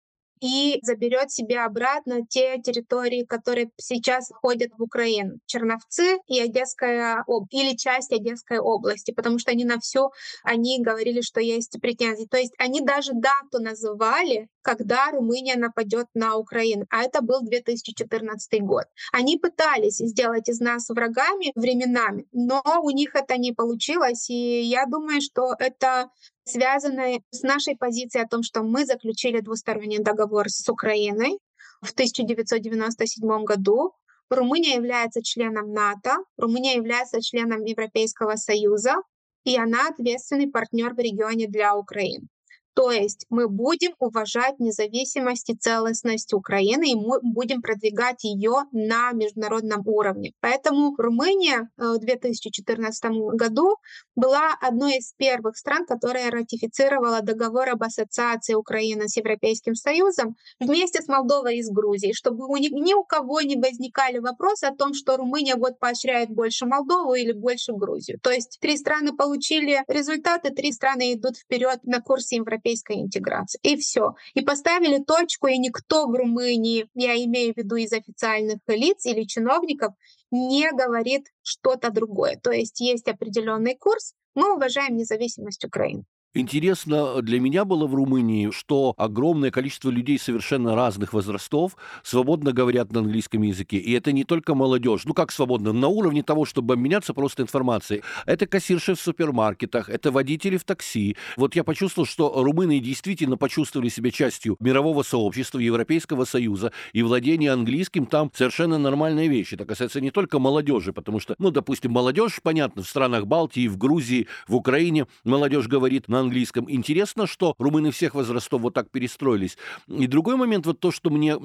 и 0.41 0.79
заберет 0.83 1.31
себе 1.31 1.61
обратно 1.61 2.27
те 2.27 2.61
территории, 2.61 3.25
которые 3.25 3.71
сейчас 3.77 4.29
входят 4.29 4.73
в 4.77 4.83
Украину. 4.83 5.39
Черновцы 5.47 6.19
и 6.27 6.41
Одесская 6.41 7.23
область, 7.27 7.53
или 7.53 7.77
часть 7.77 8.13
Одесской 8.13 8.59
области, 8.59 9.13
потому 9.13 9.39
что 9.39 9.51
они 9.51 9.65
на 9.65 9.79
все, 9.79 10.11
они 10.43 10.83
говорили, 10.83 11.21
что 11.21 11.41
есть 11.41 11.81
претензии. 11.81 12.27
То 12.27 12.39
есть 12.39 12.55
они 12.59 12.81
даже 12.81 13.13
дату 13.15 13.63
называли, 13.63 14.49
когда 14.63 15.11
Румыния 15.11 15.57
нападет 15.57 16.07
на 16.15 16.37
Украину, 16.37 16.85
а 16.91 17.03
это 17.03 17.23
был 17.23 17.41
2014 17.41 18.63
год. 18.63 18.85
Они 19.13 19.39
пытались 19.39 19.99
сделать 19.99 20.49
из 20.49 20.61
нас 20.61 20.89
врагами 20.89 21.53
временами, 21.55 22.27
но 22.33 22.63
у 22.83 22.91
них 22.91 23.15
это 23.15 23.37
не 23.39 23.53
получилось, 23.53 24.29
и 24.29 24.61
я 24.61 24.85
думаю, 24.87 25.21
что 25.21 25.55
это 25.59 26.11
связанной 26.49 27.23
с 27.31 27.43
нашей 27.43 27.77
позицией 27.77 28.25
о 28.25 28.29
том, 28.29 28.43
что 28.43 28.63
мы 28.63 28.85
заключили 28.85 29.41
двусторонний 29.41 29.99
договор 29.99 30.28
с 30.49 30.69
Украиной 30.69 31.39
в 31.81 31.93
1997 31.93 33.45
году. 33.45 33.93
Румыния 34.31 34.75
является 34.75 35.23
членом 35.23 35.73
НАТО, 35.73 36.19
Румыния 36.37 36.77
является 36.77 37.23
членом 37.23 37.65
Европейского 37.65 38.37
Союза, 38.37 38.97
и 39.45 39.57
она 39.57 39.89
ответственный 39.89 40.51
партнер 40.51 40.93
в 40.95 40.99
регионе 40.99 41.47
для 41.47 41.75
Украины. 41.75 42.29
То 42.75 42.93
есть 42.93 43.27
мы 43.29 43.49
будем 43.49 43.93
уважать 43.99 44.61
независимость 44.61 45.51
и 45.51 45.57
целостность 45.57 46.33
Украины, 46.33 46.93
и 46.93 46.95
мы 46.95 47.19
будем 47.23 47.61
продвигать 47.61 48.23
ее 48.23 48.65
на 48.71 49.11
международном 49.11 49.83
уровне. 49.85 50.33
Поэтому 50.41 50.95
Румыния 50.97 51.69
э, 51.77 51.95
в 51.95 51.99
2014 51.99 53.03
году 53.35 53.77
была 54.15 54.55
одной 54.61 54.99
из 54.99 55.13
первых 55.17 55.57
стран, 55.57 55.87
которая 55.87 56.31
ратифицировала 56.31 57.21
договор 57.21 57.69
об 57.71 57.83
ассоциации 57.83 58.55
Украины 58.55 59.09
с 59.09 59.17
Европейским 59.17 59.75
Союзом 59.75 60.37
вместе 60.61 61.03
с 61.03 61.09
Молдовой 61.09 61.59
и 61.59 61.63
с 61.65 61.71
Грузией, 61.71 62.15
чтобы 62.15 62.45
ни 62.61 62.95
у 62.95 63.03
кого 63.03 63.41
не 63.41 63.57
возникали 63.57 64.19
вопросы 64.19 64.67
о 64.67 64.75
том, 64.75 64.95
что 64.95 65.17
Румыния 65.17 65.57
вот 65.57 65.81
поощряет 65.81 66.31
больше 66.31 66.65
Молдову 66.67 67.15
или 67.15 67.33
больше 67.33 67.73
Грузию. 67.73 68.21
То 68.23 68.31
есть 68.31 68.59
три 68.61 68.77
страны 68.77 69.17
получили 69.17 69.83
результаты, 69.89 70.51
три 70.51 70.73
страны 70.73 71.15
идут 71.15 71.37
вперед 71.37 71.81
на 71.83 72.01
курсе 72.01 72.37
Европейского 72.37 72.68
европейской 72.69 73.01
интеграции. 73.01 73.59
И 73.63 73.77
все. 73.77 74.15
И 74.35 74.43
поставили 74.43 75.03
точку, 75.03 75.47
и 75.49 75.59
никто 75.59 76.07
в 76.07 76.15
Румынии, 76.15 76.89
я 76.95 77.15
имею 77.25 77.55
в 77.55 77.57
виду 77.57 77.77
из 77.77 77.93
официальных 77.93 78.59
лиц 78.69 79.07
или 79.07 79.25
чиновников, 79.25 79.95
не 80.31 80.71
говорит 80.71 81.27
что-то 81.43 81.91
другое. 81.91 82.39
То 82.43 82.51
есть 82.51 82.81
есть 82.81 83.09
определенный 83.09 83.77
курс, 83.77 84.15
мы 84.35 84.55
уважаем 84.55 84.97
независимость 84.97 85.65
Украины. 85.65 86.05
Интересно 86.35 87.23
для 87.23 87.41
меня 87.41 87.65
было 87.65 87.87
в 87.87 87.95
Румынии, 87.95 88.51
что 88.51 88.93
огромное 88.99 89.51
количество 89.51 89.89
людей 89.89 90.19
совершенно 90.19 90.77
разных 90.77 91.15
возрастов 91.15 91.75
свободно 92.03 92.53
говорят 92.53 92.93
на 92.93 93.01
английском 93.01 93.41
языке. 93.41 93.79
И 93.79 93.93
это 93.93 94.13
не 94.13 94.25
только 94.25 94.55
молодежь. 94.55 95.07
Ну 95.07 95.15
как 95.15 95.33
свободно? 95.33 95.73
На 95.73 95.89
уровне 95.89 96.23
того, 96.23 96.45
чтобы 96.45 96.75
обменяться 96.75 97.15
просто 97.15 97.45
информацией. 97.45 98.03
Это 98.27 98.47
кассирши 98.47 98.95
в 98.95 99.01
супермаркетах, 99.01 99.89
это 99.89 100.11
водители 100.11 100.59
в 100.59 100.65
такси. 100.65 101.17
Вот 101.39 101.57
я 101.57 101.65
почувствовал, 101.65 102.07
что 102.07 102.31
румыны 102.43 102.79
действительно 102.79 103.39
почувствовали 103.39 103.89
себя 103.89 104.11
частью 104.11 104.57
мирового 104.61 105.03
сообщества, 105.05 105.59
Европейского 105.59 106.27
Союза. 106.27 106.73
И 106.93 107.03
владение 107.03 107.53
английским 107.53 108.05
там 108.05 108.31
совершенно 108.35 108.77
нормальная 108.77 109.29
вещь. 109.29 109.55
Это 109.55 109.65
касается 109.65 110.03
не 110.03 110.11
только 110.11 110.39
молодежи, 110.39 110.93
потому 110.93 111.21
что, 111.21 111.37
ну, 111.39 111.51
допустим, 111.51 111.93
молодежь, 111.93 112.41
понятно, 112.43 112.83
в 112.83 112.89
странах 112.89 113.27
Балтии, 113.27 113.67
в 113.67 113.79
Грузии, 113.79 114.29
в 114.47 114.55
Украине 114.55 115.07
молодежь 115.25 115.69
говорит 115.69 116.07
на 116.07 116.18
английском. 116.21 116.67
Интересно, 116.69 117.27
что 117.27 117.55
румыны 117.59 117.91
всех 117.91 118.15
возрастов 118.15 118.63
вот 118.63 118.75
так 118.75 118.91
перестроились. 118.91 119.57
И 119.89 120.07
другой 120.07 120.37
момент, 120.37 120.67
вот 120.67 120.81
то, 120.81 120.91
что 120.91 121.11
мне 121.11 121.37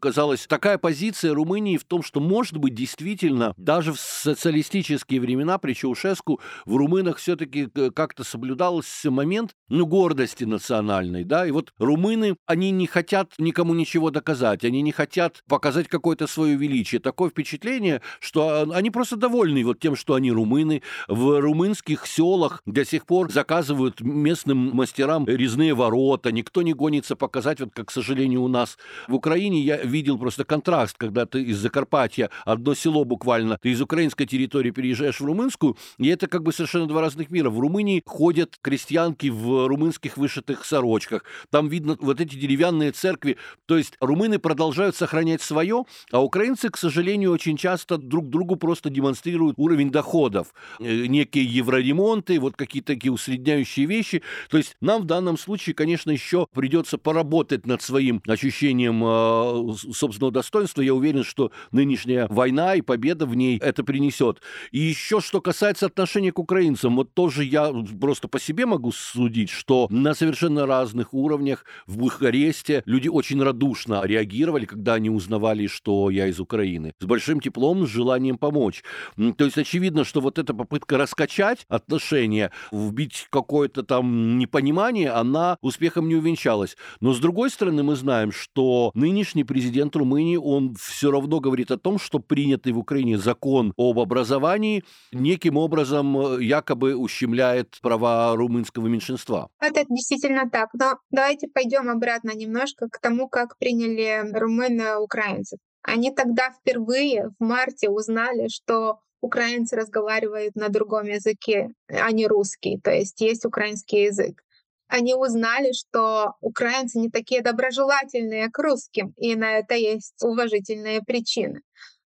казалось, 0.00 0.46
такая 0.46 0.78
позиция 0.78 1.34
Румынии 1.34 1.76
в 1.76 1.84
том, 1.84 2.02
что, 2.02 2.20
может 2.20 2.56
быть, 2.56 2.74
действительно, 2.74 3.54
даже 3.56 3.92
в 3.92 4.00
социалистические 4.00 5.20
времена 5.20 5.58
при 5.58 5.74
Чаушеску 5.74 6.40
в 6.64 6.76
румынах 6.76 7.18
все-таки 7.18 7.68
как-то 7.94 8.24
соблюдался 8.24 9.10
момент, 9.10 9.54
ну, 9.68 9.86
гордости 9.86 10.44
национальной, 10.44 11.24
да, 11.24 11.46
и 11.46 11.50
вот 11.50 11.72
румыны, 11.78 12.36
они 12.46 12.70
не 12.70 12.86
хотят 12.86 13.32
никому 13.38 13.74
ничего 13.74 14.10
доказать, 14.10 14.64
они 14.64 14.82
не 14.82 14.92
хотят 14.92 15.42
показать 15.48 15.88
какое-то 15.88 16.26
свое 16.26 16.56
величие. 16.56 17.00
Такое 17.00 17.30
впечатление, 17.30 18.00
что 18.20 18.70
они 18.72 18.90
просто 18.90 19.16
довольны 19.16 19.64
вот 19.64 19.80
тем, 19.80 19.96
что 19.96 20.14
они 20.14 20.30
румыны. 20.30 20.82
В 21.08 21.40
румынских 21.40 22.06
селах 22.06 22.62
до 22.66 22.84
сих 22.84 23.06
пор 23.06 23.30
заказывают 23.30 23.91
делают 23.92 24.00
местным 24.00 24.74
мастерам 24.74 25.26
резные 25.26 25.74
ворота, 25.74 26.32
никто 26.32 26.62
не 26.62 26.72
гонится 26.72 27.16
показать, 27.16 27.60
вот 27.60 27.70
как, 27.74 27.88
к 27.88 27.90
сожалению, 27.90 28.42
у 28.42 28.48
нас. 28.48 28.78
В 29.08 29.14
Украине 29.14 29.60
я 29.60 29.76
видел 29.78 30.18
просто 30.18 30.44
контраст, 30.44 30.96
когда 30.96 31.26
ты 31.26 31.42
из 31.42 31.58
Закарпатья, 31.58 32.30
одно 32.44 32.74
село 32.74 33.04
буквально, 33.04 33.58
ты 33.60 33.70
из 33.70 33.80
украинской 33.80 34.26
территории 34.26 34.70
переезжаешь 34.70 35.20
в 35.20 35.24
румынскую, 35.24 35.76
и 35.98 36.08
это 36.08 36.26
как 36.26 36.42
бы 36.42 36.52
совершенно 36.52 36.86
два 36.86 37.00
разных 37.00 37.30
мира. 37.30 37.50
В 37.50 37.58
Румынии 37.58 38.02
ходят 38.06 38.56
крестьянки 38.60 39.28
в 39.28 39.68
румынских 39.68 40.16
вышитых 40.16 40.64
сорочках, 40.64 41.24
там 41.50 41.68
видно 41.68 41.96
вот 42.00 42.20
эти 42.20 42.36
деревянные 42.36 42.92
церкви, 42.92 43.36
то 43.66 43.76
есть 43.76 43.94
румыны 44.00 44.38
продолжают 44.38 44.96
сохранять 44.96 45.42
свое, 45.42 45.84
а 46.10 46.22
украинцы, 46.22 46.70
к 46.70 46.76
сожалению, 46.76 47.32
очень 47.32 47.56
часто 47.56 47.98
друг 47.98 48.28
другу 48.28 48.56
просто 48.56 48.90
демонстрируют 48.90 49.54
уровень 49.58 49.90
доходов, 49.90 50.54
э, 50.80 51.06
некие 51.06 51.44
евроремонты, 51.44 52.38
вот 52.40 52.56
какие-то 52.56 52.94
такие 52.94 53.12
усредняющие 53.12 53.81
вещи. 53.86 54.22
То 54.50 54.58
есть 54.58 54.76
нам 54.80 55.02
в 55.02 55.04
данном 55.04 55.38
случае, 55.38 55.74
конечно, 55.74 56.10
еще 56.10 56.46
придется 56.54 56.98
поработать 56.98 57.66
над 57.66 57.82
своим 57.82 58.22
ощущением 58.26 59.02
э, 59.04 59.74
собственного 59.92 60.32
достоинства. 60.32 60.82
Я 60.82 60.94
уверен, 60.94 61.24
что 61.24 61.52
нынешняя 61.70 62.26
война 62.28 62.74
и 62.74 62.80
победа 62.82 63.26
в 63.26 63.34
ней 63.34 63.58
это 63.58 63.84
принесет. 63.84 64.40
И 64.70 64.78
еще 64.78 65.20
что 65.20 65.40
касается 65.40 65.86
отношения 65.86 66.32
к 66.32 66.38
украинцам, 66.38 66.96
вот 66.96 67.14
тоже 67.14 67.44
я 67.44 67.72
просто 68.00 68.28
по 68.28 68.38
себе 68.38 68.66
могу 68.66 68.92
судить, 68.92 69.50
что 69.50 69.86
на 69.90 70.14
совершенно 70.14 70.66
разных 70.66 71.14
уровнях 71.14 71.64
в 71.86 71.98
Бухаресте 71.98 72.82
люди 72.84 73.08
очень 73.08 73.42
радушно 73.42 74.02
реагировали, 74.04 74.66
когда 74.66 74.94
они 74.94 75.10
узнавали, 75.10 75.66
что 75.66 76.10
я 76.10 76.26
из 76.26 76.40
Украины. 76.40 76.92
С 77.00 77.04
большим 77.06 77.40
теплом, 77.40 77.86
с 77.86 77.90
желанием 77.90 78.36
помочь. 78.36 78.82
То 79.16 79.44
есть 79.44 79.58
очевидно, 79.58 80.04
что 80.04 80.20
вот 80.20 80.38
эта 80.38 80.52
попытка 80.52 80.98
раскачать 80.98 81.64
отношения, 81.68 82.50
вбить 82.70 83.26
какое-то 83.30 83.71
там 83.76 84.38
непонимание, 84.38 85.10
она 85.10 85.56
успехом 85.62 86.08
не 86.08 86.16
увенчалась. 86.16 86.76
Но 87.00 87.14
с 87.14 87.18
другой 87.18 87.50
стороны, 87.50 87.82
мы 87.82 87.96
знаем, 87.96 88.32
что 88.32 88.90
нынешний 88.94 89.44
президент 89.44 89.96
Румынии, 89.96 90.36
он 90.36 90.74
все 90.74 91.10
равно 91.10 91.40
говорит 91.40 91.70
о 91.70 91.78
том, 91.78 91.98
что 91.98 92.18
принятый 92.18 92.72
в 92.72 92.78
Украине 92.78 93.18
закон 93.18 93.72
об 93.76 93.98
образовании 93.98 94.84
неким 95.12 95.56
образом 95.56 96.18
э, 96.18 96.42
якобы 96.44 96.94
ущемляет 96.94 97.78
права 97.80 98.34
румынского 98.36 98.88
меньшинства. 98.88 99.48
Это 99.60 99.84
действительно 99.88 100.50
так. 100.50 100.68
Но 100.74 100.98
давайте 101.10 101.48
пойдем 101.48 101.88
обратно 101.88 102.32
немножко 102.34 102.88
к 102.88 103.00
тому, 103.00 103.28
как 103.28 103.56
приняли 103.58 104.30
румыны 104.32 104.96
украинцев. 104.96 105.58
Они 105.82 106.12
тогда 106.12 106.50
впервые 106.50 107.30
в 107.38 107.44
марте 107.44 107.88
узнали, 107.88 108.48
что 108.48 109.00
украинцы 109.22 109.76
разговаривают 109.76 110.56
на 110.56 110.68
другом 110.68 111.06
языке, 111.06 111.70
а 111.88 112.10
не 112.12 112.26
русский, 112.26 112.78
то 112.78 112.90
есть 112.90 113.20
есть 113.20 113.46
украинский 113.46 114.04
язык. 114.04 114.42
Они 114.88 115.14
узнали, 115.14 115.72
что 115.72 116.34
украинцы 116.42 116.98
не 116.98 117.08
такие 117.08 117.40
доброжелательные 117.40 118.50
к 118.50 118.58
русским, 118.58 119.14
и 119.16 119.34
на 119.36 119.52
это 119.52 119.74
есть 119.74 120.22
уважительные 120.22 121.00
причины. 121.00 121.62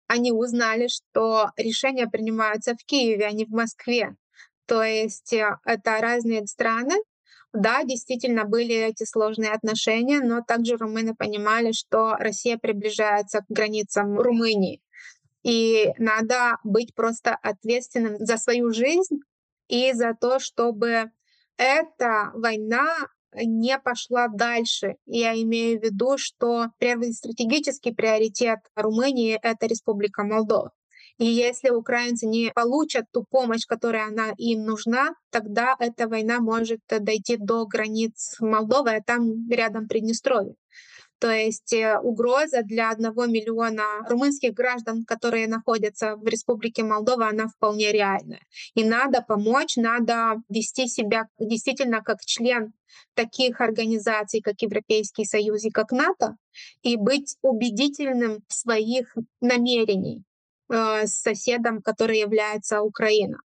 Они 0.06 0.30
узнали, 0.30 0.86
что 0.86 1.50
решения 1.56 2.06
принимаются 2.06 2.74
в 2.74 2.84
Киеве, 2.84 3.26
а 3.26 3.32
не 3.32 3.44
в 3.44 3.50
Москве. 3.50 4.14
То 4.66 4.84
есть 4.84 5.32
э, 5.32 5.56
это 5.64 5.98
разные 6.00 6.46
страны. 6.46 6.94
Да, 7.52 7.82
действительно 7.84 8.44
были 8.44 8.74
эти 8.74 9.04
сложные 9.04 9.52
отношения, 9.52 10.20
но 10.20 10.42
также 10.42 10.76
румыны 10.76 11.14
понимали, 11.14 11.72
что 11.72 12.14
Россия 12.16 12.58
приближается 12.58 13.40
к 13.40 13.46
границам 13.48 14.18
Румынии. 14.18 14.80
И 15.46 15.92
надо 15.98 16.58
быть 16.64 16.92
просто 16.92 17.38
ответственным 17.40 18.16
за 18.18 18.36
свою 18.36 18.72
жизнь 18.72 19.20
и 19.68 19.92
за 19.92 20.12
то, 20.20 20.40
чтобы 20.40 21.12
эта 21.56 22.32
война 22.34 22.88
не 23.32 23.78
пошла 23.78 24.26
дальше. 24.26 24.96
Я 25.06 25.40
имею 25.40 25.78
в 25.78 25.84
виду, 25.84 26.18
что 26.18 26.66
первый 26.78 27.12
стратегический 27.12 27.92
приоритет 27.92 28.58
Румынии— 28.74 29.38
это 29.42 29.66
Республика 29.66 30.24
Молдова. 30.24 30.72
И 31.18 31.26
если 31.26 31.70
украинцы 31.70 32.26
не 32.26 32.50
получат 32.52 33.04
ту 33.12 33.24
помощь, 33.30 33.66
которая 33.66 34.08
она 34.08 34.32
им 34.36 34.64
нужна, 34.64 35.14
тогда 35.30 35.76
эта 35.78 36.08
война 36.08 36.40
может 36.40 36.80
дойти 36.88 37.36
до 37.36 37.66
границ 37.66 38.36
Молдовы, 38.40 38.96
а 38.96 39.00
там 39.00 39.48
рядом 39.48 39.86
Приднестровье. 39.86 40.56
То 41.18 41.30
есть 41.30 41.72
э, 41.72 41.98
угроза 41.98 42.62
для 42.62 42.90
одного 42.90 43.26
миллиона 43.26 43.82
румынских 44.08 44.52
граждан, 44.52 45.04
которые 45.04 45.48
находятся 45.48 46.16
в 46.16 46.26
Республике 46.26 46.82
Молдова, 46.82 47.28
она 47.28 47.48
вполне 47.48 47.90
реальная. 47.90 48.42
И 48.74 48.84
надо 48.84 49.22
помочь, 49.22 49.76
надо 49.76 50.42
вести 50.50 50.88
себя 50.88 51.28
действительно 51.38 52.02
как 52.02 52.20
член 52.20 52.74
таких 53.14 53.60
организаций, 53.62 54.42
как 54.42 54.60
Европейский 54.60 55.24
Союз 55.24 55.64
и 55.64 55.70
как 55.70 55.90
НАТО, 55.90 56.36
и 56.82 56.96
быть 56.96 57.36
убедительным 57.40 58.42
в 58.46 58.52
своих 58.52 59.16
намерениях 59.40 60.22
э, 60.70 61.06
с 61.06 61.14
соседом, 61.14 61.80
который 61.80 62.18
является 62.18 62.82
Украина. 62.82 63.38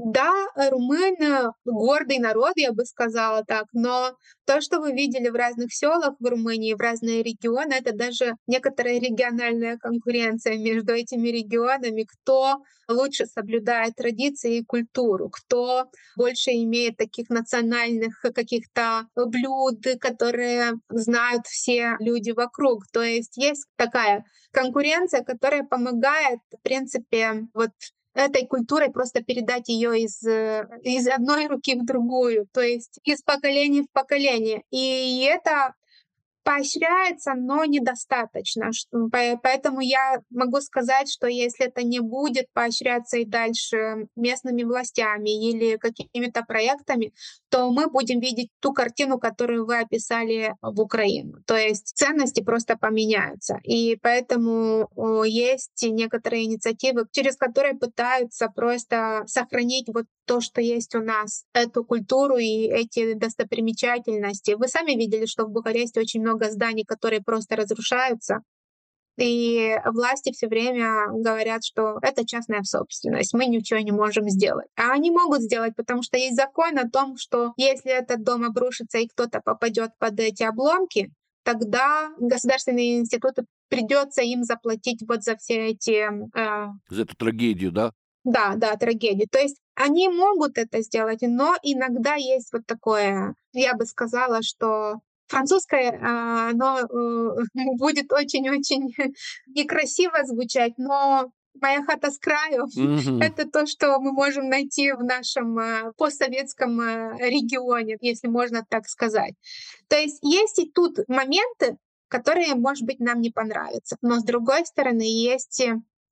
Да, 0.00 0.32
румыны 0.54 1.50
гордый 1.64 2.18
народ, 2.18 2.52
я 2.54 2.72
бы 2.72 2.84
сказала 2.84 3.44
так, 3.44 3.64
но 3.72 4.12
то, 4.46 4.60
что 4.60 4.78
вы 4.78 4.92
видели 4.92 5.28
в 5.28 5.34
разных 5.34 5.74
селах 5.74 6.14
в 6.20 6.24
Румынии, 6.24 6.74
в 6.74 6.80
разные 6.80 7.24
регионы, 7.24 7.72
это 7.74 7.92
даже 7.92 8.34
некоторая 8.46 9.00
региональная 9.00 9.76
конкуренция 9.76 10.56
между 10.56 10.92
этими 10.92 11.28
регионами, 11.30 12.06
кто 12.08 12.58
лучше 12.88 13.26
соблюдает 13.26 13.96
традиции 13.96 14.58
и 14.58 14.64
культуру, 14.64 15.30
кто 15.30 15.86
больше 16.16 16.52
имеет 16.52 16.96
таких 16.96 17.28
национальных 17.28 18.20
каких-то 18.20 19.08
блюд, 19.16 19.84
которые 20.00 20.74
знают 20.90 21.44
все 21.48 21.96
люди 21.98 22.30
вокруг. 22.30 22.84
То 22.92 23.02
есть 23.02 23.36
есть 23.36 23.66
такая 23.74 24.24
конкуренция, 24.52 25.24
которая 25.24 25.64
помогает, 25.64 26.38
в 26.56 26.62
принципе, 26.62 27.48
вот 27.52 27.70
этой 28.14 28.46
культурой 28.46 28.90
просто 28.90 29.22
передать 29.22 29.68
ее 29.68 30.00
из, 30.00 30.22
э, 30.24 30.66
из 30.82 31.06
одной 31.08 31.46
руки 31.46 31.74
в 31.74 31.84
другую, 31.84 32.46
то 32.52 32.60
есть 32.60 32.98
из 33.04 33.22
поколения 33.22 33.82
в 33.82 33.92
поколение. 33.92 34.62
И 34.70 35.24
это 35.24 35.74
поощряется, 36.48 37.34
но 37.34 37.66
недостаточно. 37.66 38.70
Поэтому 39.42 39.80
я 39.80 40.22
могу 40.30 40.62
сказать, 40.62 41.10
что 41.12 41.26
если 41.26 41.66
это 41.66 41.82
не 41.82 42.00
будет 42.00 42.46
поощряться 42.54 43.18
и 43.18 43.26
дальше 43.26 44.08
местными 44.16 44.62
властями 44.62 45.50
или 45.50 45.76
какими-то 45.76 46.42
проектами, 46.48 47.12
то 47.50 47.70
мы 47.70 47.90
будем 47.90 48.20
видеть 48.20 48.48
ту 48.60 48.72
картину, 48.72 49.18
которую 49.18 49.66
вы 49.66 49.80
описали 49.80 50.54
в 50.62 50.80
Украину. 50.80 51.42
То 51.46 51.54
есть 51.54 51.94
ценности 51.94 52.42
просто 52.42 52.78
поменяются. 52.78 53.60
И 53.62 53.96
поэтому 53.96 54.88
есть 55.26 55.82
некоторые 55.82 56.44
инициативы, 56.44 57.04
через 57.12 57.36
которые 57.36 57.74
пытаются 57.74 58.48
просто 58.48 59.22
сохранить 59.26 59.88
вот 59.88 60.06
то, 60.24 60.40
что 60.40 60.62
есть 60.62 60.94
у 60.94 61.00
нас, 61.00 61.44
эту 61.52 61.84
культуру 61.84 62.36
и 62.36 62.68
эти 62.68 63.14
достопримечательности. 63.14 64.52
Вы 64.52 64.68
сами 64.68 64.92
видели, 64.92 65.26
что 65.26 65.44
в 65.44 65.50
Бухаресте 65.50 66.00
очень 66.00 66.20
много 66.20 66.37
зданий, 66.46 66.84
которые 66.84 67.22
просто 67.22 67.56
разрушаются. 67.56 68.42
И 69.18 69.76
власти 69.84 70.32
все 70.32 70.46
время 70.46 71.08
говорят, 71.10 71.64
что 71.64 71.98
это 72.02 72.24
частная 72.24 72.62
собственность, 72.62 73.34
мы 73.34 73.46
ничего 73.46 73.80
не 73.80 73.90
можем 73.90 74.28
сделать. 74.28 74.68
А 74.76 74.92
они 74.92 75.10
могут 75.10 75.42
сделать, 75.42 75.74
потому 75.74 76.02
что 76.02 76.16
есть 76.16 76.36
закон 76.36 76.78
о 76.78 76.88
том, 76.88 77.16
что 77.16 77.52
если 77.56 77.90
этот 77.90 78.22
дом 78.22 78.44
обрушится 78.44 78.98
и 78.98 79.08
кто-то 79.08 79.40
попадет 79.44 79.90
под 79.98 80.20
эти 80.20 80.44
обломки, 80.44 81.10
тогда 81.42 82.10
государственные 82.20 83.00
институты 83.00 83.44
придется 83.68 84.22
им 84.22 84.44
заплатить 84.44 85.02
вот 85.08 85.24
за 85.24 85.36
все 85.36 85.70
эти... 85.70 86.08
Э... 86.38 86.68
За 86.88 87.02
эту 87.02 87.16
трагедию, 87.16 87.72
да? 87.72 87.92
Да, 88.24 88.54
да, 88.56 88.76
трагедию. 88.76 89.26
То 89.30 89.40
есть 89.40 89.56
они 89.74 90.08
могут 90.08 90.58
это 90.58 90.80
сделать, 90.82 91.22
но 91.22 91.56
иногда 91.62 92.14
есть 92.14 92.52
вот 92.52 92.66
такое, 92.66 93.34
я 93.52 93.74
бы 93.74 93.84
сказала, 93.86 94.42
что 94.42 95.00
французское, 95.28 95.98
а, 96.02 96.50
оно 96.50 96.80
э, 96.80 97.42
будет 97.78 98.12
очень-очень 98.12 98.94
некрасиво 99.46 100.24
звучать, 100.24 100.74
но 100.78 101.30
моя 101.60 101.82
хата 101.82 102.10
с 102.10 102.18
краю 102.18 102.66
mm-hmm. 102.76 103.22
это 103.22 103.48
то, 103.48 103.66
что 103.66 103.98
мы 104.00 104.12
можем 104.12 104.48
найти 104.48 104.92
в 104.92 105.02
нашем 105.02 105.58
э, 105.58 105.92
постсоветском 105.96 106.80
э, 106.80 107.16
регионе, 107.18 107.96
если 108.00 108.28
можно 108.28 108.64
так 108.68 108.88
сказать. 108.88 109.34
То 109.88 109.96
есть 109.96 110.18
есть 110.22 110.58
и 110.58 110.70
тут 110.70 110.98
моменты, 111.08 111.76
которые, 112.08 112.54
может 112.54 112.86
быть, 112.86 113.00
нам 113.00 113.20
не 113.20 113.30
понравятся, 113.30 113.96
но 114.00 114.18
с 114.18 114.24
другой 114.24 114.64
стороны 114.64 115.02
есть 115.02 115.62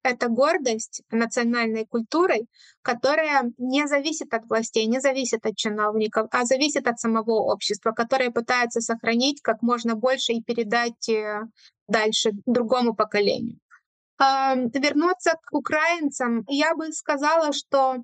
это 0.07 0.29
гордость 0.29 1.03
национальной 1.11 1.87
культурой, 1.87 2.47
которая 2.83 3.53
не 3.59 3.87
зависит 3.87 4.33
от 4.35 4.47
властей, 4.49 4.87
не 4.87 5.01
зависит 5.01 5.45
от 5.47 5.57
чиновников, 5.57 6.29
а 6.31 6.45
зависит 6.45 6.87
от 6.87 6.99
самого 6.99 7.33
общества, 7.53 7.93
которое 7.93 8.31
пытается 8.31 8.81
сохранить 8.81 9.41
как 9.43 9.63
можно 9.63 9.95
больше 9.95 10.33
и 10.33 10.43
передать 10.43 11.09
э, 11.09 11.43
дальше 11.89 12.31
другому 12.47 12.95
поколению. 12.95 13.59
Вернуться 14.19 15.33
к 15.45 15.53
украинцам, 15.53 16.45
я 16.49 16.75
бы 16.75 16.91
сказала, 16.93 17.53
что 17.53 17.97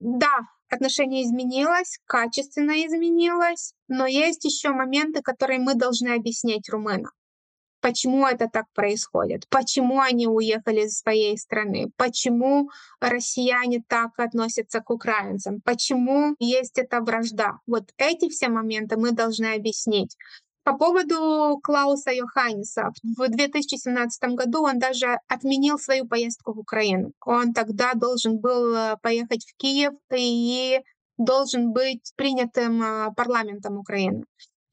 да, 0.00 0.40
отношение 0.68 1.24
изменилось, 1.24 1.98
качественно 2.04 2.72
изменилось, 2.86 3.72
но 3.88 4.06
есть 4.06 4.44
еще 4.44 4.70
моменты, 4.70 5.22
которые 5.22 5.60
мы 5.60 5.74
должны 5.74 6.08
объяснить 6.08 6.68
румынам. 6.68 7.12
Почему 7.86 8.26
это 8.26 8.48
так 8.48 8.64
происходит? 8.74 9.46
Почему 9.48 10.00
они 10.00 10.26
уехали 10.26 10.86
из 10.86 10.98
своей 10.98 11.38
страны? 11.38 11.92
Почему 11.96 12.68
россияне 13.00 13.80
так 13.86 14.18
относятся 14.18 14.80
к 14.80 14.90
украинцам? 14.90 15.60
Почему 15.60 16.34
есть 16.40 16.78
эта 16.78 17.00
вражда? 17.00 17.60
Вот 17.64 17.84
эти 17.96 18.28
все 18.28 18.48
моменты 18.48 18.96
мы 18.96 19.12
должны 19.12 19.54
объяснить. 19.54 20.16
По 20.64 20.76
поводу 20.76 21.60
Клауса 21.62 22.10
Йоханниса. 22.10 22.90
В 23.04 23.28
2017 23.28 24.30
году 24.30 24.64
он 24.64 24.80
даже 24.80 25.20
отменил 25.28 25.78
свою 25.78 26.08
поездку 26.08 26.54
в 26.54 26.58
Украину. 26.58 27.12
Он 27.24 27.52
тогда 27.52 27.94
должен 27.94 28.38
был 28.40 28.74
э, 28.74 28.96
поехать 29.00 29.44
в 29.46 29.56
Киев 29.56 29.92
и 30.12 30.80
должен 31.18 31.72
быть 31.72 32.12
принятым 32.16 32.82
э, 32.82 33.14
парламентом 33.14 33.78
Украины. 33.78 34.24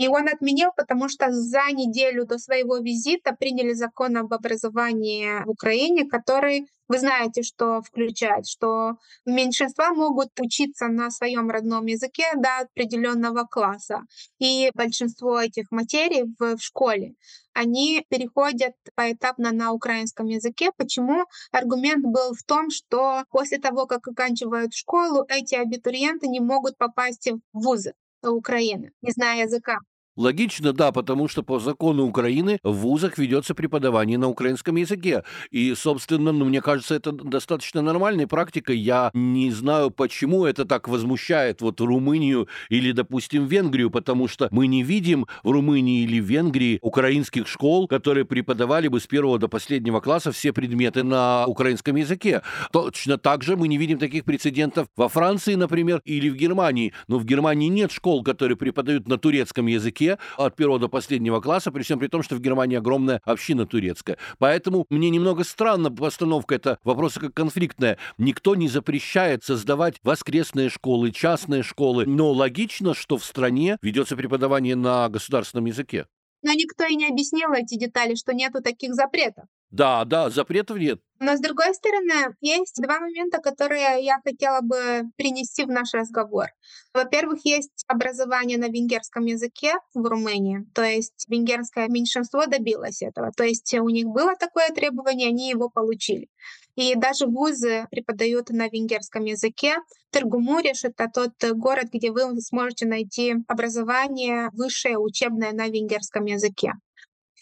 И 0.03 0.07
он 0.09 0.27
отменил, 0.27 0.71
потому 0.75 1.07
что 1.07 1.31
за 1.31 1.71
неделю 1.71 2.25
до 2.25 2.37
своего 2.37 2.75
визита 2.79 3.33
приняли 3.33 3.71
закон 3.71 4.17
об 4.17 4.33
образовании 4.33 5.45
в 5.45 5.51
Украине, 5.51 6.03
который, 6.09 6.67
вы 6.89 6.99
знаете, 6.99 7.41
что 7.41 7.81
включает, 7.81 8.45
что 8.45 8.97
меньшинства 9.25 9.93
могут 9.93 10.37
учиться 10.41 10.87
на 10.89 11.09
своем 11.09 11.49
родном 11.49 11.85
языке 11.85 12.25
до 12.35 12.49
определенного 12.65 13.45
класса. 13.45 14.01
И 14.39 14.71
большинство 14.73 15.39
этих 15.39 15.71
материй 15.71 16.23
в, 16.37 16.57
в 16.57 16.61
школе, 16.61 17.13
они 17.53 18.05
переходят 18.09 18.73
поэтапно 18.95 19.53
на 19.53 19.71
украинском 19.71 20.25
языке. 20.25 20.71
Почему? 20.75 21.23
Аргумент 21.53 22.03
был 22.03 22.33
в 22.33 22.43
том, 22.43 22.71
что 22.71 23.23
после 23.29 23.57
того, 23.57 23.85
как 23.85 24.05
оканчивают 24.05 24.73
школу, 24.73 25.23
эти 25.29 25.55
абитуриенты 25.55 26.27
не 26.27 26.41
могут 26.41 26.77
попасть 26.77 27.31
в 27.31 27.39
вузы. 27.53 27.93
Украины, 28.21 28.91
не 29.01 29.11
зная 29.11 29.43
языка. 29.43 29.79
Логично, 30.15 30.73
да, 30.73 30.91
потому 30.91 31.27
что 31.27 31.41
по 31.41 31.59
закону 31.59 32.05
Украины 32.05 32.59
в 32.61 32.73
вузах 32.73 33.17
ведется 33.17 33.55
преподавание 33.55 34.19
на 34.19 34.29
украинском 34.29 34.75
языке. 34.75 35.23
И, 35.49 35.73
собственно, 35.73 36.31
ну, 36.31 36.45
мне 36.45 36.61
кажется, 36.61 36.93
это 36.93 37.11
достаточно 37.11 37.81
нормальной 37.81 38.27
практикой. 38.27 38.77
Я 38.77 39.09
не 39.15 39.49
знаю, 39.49 39.89
почему 39.89 40.45
это 40.45 40.65
так 40.65 40.87
возмущает 40.87 41.61
вот 41.61 41.81
Румынию 41.81 42.47
или, 42.69 42.91
допустим, 42.91 43.47
Венгрию, 43.47 43.89
потому 43.89 44.27
что 44.27 44.49
мы 44.51 44.67
не 44.67 44.83
видим 44.83 45.25
в 45.43 45.49
Румынии 45.49 46.03
или 46.03 46.19
Венгрии 46.19 46.77
украинских 46.83 47.47
школ, 47.47 47.87
которые 47.87 48.25
преподавали 48.25 48.89
бы 48.89 48.99
с 48.99 49.07
первого 49.07 49.39
до 49.39 49.47
последнего 49.47 49.99
класса 49.99 50.31
все 50.31 50.53
предметы 50.53 51.01
на 51.01 51.45
украинском 51.47 51.95
языке. 51.95 52.43
Точно 52.71 53.17
так 53.17 53.41
же 53.41 53.55
мы 53.55 53.67
не 53.67 53.77
видим 53.79 53.97
таких 53.97 54.25
прецедентов 54.25 54.87
во 54.95 55.09
Франции, 55.09 55.55
например, 55.55 56.01
или 56.05 56.29
в 56.29 56.35
Германии. 56.35 56.93
Но 57.07 57.17
в 57.17 57.25
Германии 57.25 57.67
нет 57.67 57.91
школ, 57.91 58.23
которые 58.23 58.57
преподают 58.57 59.07
на 59.07 59.17
турецком 59.17 59.65
языке, 59.65 60.02
языке 60.03 60.19
от 60.37 60.55
первого 60.55 60.79
до 60.79 60.87
последнего 60.87 61.39
класса, 61.39 61.71
при 61.71 61.83
всем 61.83 61.99
при 61.99 62.07
том, 62.07 62.23
что 62.23 62.35
в 62.35 62.39
Германии 62.39 62.77
огромная 62.77 63.21
община 63.25 63.65
турецкая. 63.65 64.17
Поэтому 64.37 64.85
мне 64.89 65.09
немного 65.09 65.43
странно 65.43 65.91
постановка 65.91 66.55
это 66.55 66.79
вопроса 66.83 67.19
как 67.19 67.33
конфликтная. 67.33 67.97
Никто 68.17 68.55
не 68.55 68.67
запрещает 68.67 69.43
создавать 69.43 69.97
воскресные 70.03 70.69
школы, 70.69 71.11
частные 71.11 71.63
школы, 71.63 72.05
но 72.05 72.31
логично, 72.31 72.93
что 72.93 73.17
в 73.17 73.25
стране 73.25 73.77
ведется 73.81 74.15
преподавание 74.15 74.75
на 74.75 75.09
государственном 75.09 75.65
языке. 75.65 76.07
Но 76.41 76.51
никто 76.51 76.83
и 76.85 76.95
не 76.95 77.07
объяснил 77.07 77.53
эти 77.53 77.77
детали, 77.77 78.15
что 78.15 78.33
нету 78.33 78.61
таких 78.61 78.93
запретов. 78.93 79.45
Да, 79.73 80.05
да, 80.05 80.29
запретов 80.29 80.77
нет. 80.77 80.99
Но 81.19 81.35
с 81.35 81.39
другой 81.39 81.73
стороны, 81.73 82.35
есть 82.41 82.79
два 82.79 82.99
момента, 82.99 83.39
которые 83.39 84.05
я 84.05 84.19
хотела 84.23 84.61
бы 84.61 85.09
принести 85.17 85.63
в 85.63 85.69
наш 85.69 85.95
разговор. 85.95 86.49
Во-первых, 86.93 87.39
есть 87.43 87.83
образование 87.87 88.59
на 88.59 88.67
венгерском 88.67 89.25
языке 89.25 89.73
в 89.95 90.05
Румынии, 90.05 90.63
то 90.75 90.83
есть 90.83 91.25
венгерское 91.27 91.87
меньшинство 91.87 92.45
добилось 92.45 93.01
этого. 93.01 93.31
То 93.35 93.45
есть 93.45 93.73
у 93.73 93.89
них 93.89 94.05
было 94.05 94.35
такое 94.35 94.69
требование, 94.69 95.29
они 95.29 95.49
его 95.49 95.69
получили. 95.69 96.27
И 96.75 96.93
даже 96.93 97.25
вузы 97.25 97.87
преподают 97.89 98.49
на 98.49 98.67
венгерском 98.67 99.23
языке. 99.25 99.77
Тергумуриш— 100.11 100.83
это 100.83 101.09
тот 101.11 101.31
город, 101.53 101.85
где 101.91 102.11
вы 102.11 102.39
сможете 102.41 102.85
найти 102.85 103.37
образование 103.47 104.51
высшее 104.53 104.99
учебное 104.99 105.51
на 105.51 105.67
венгерском 105.67 106.25
языке. 106.25 106.73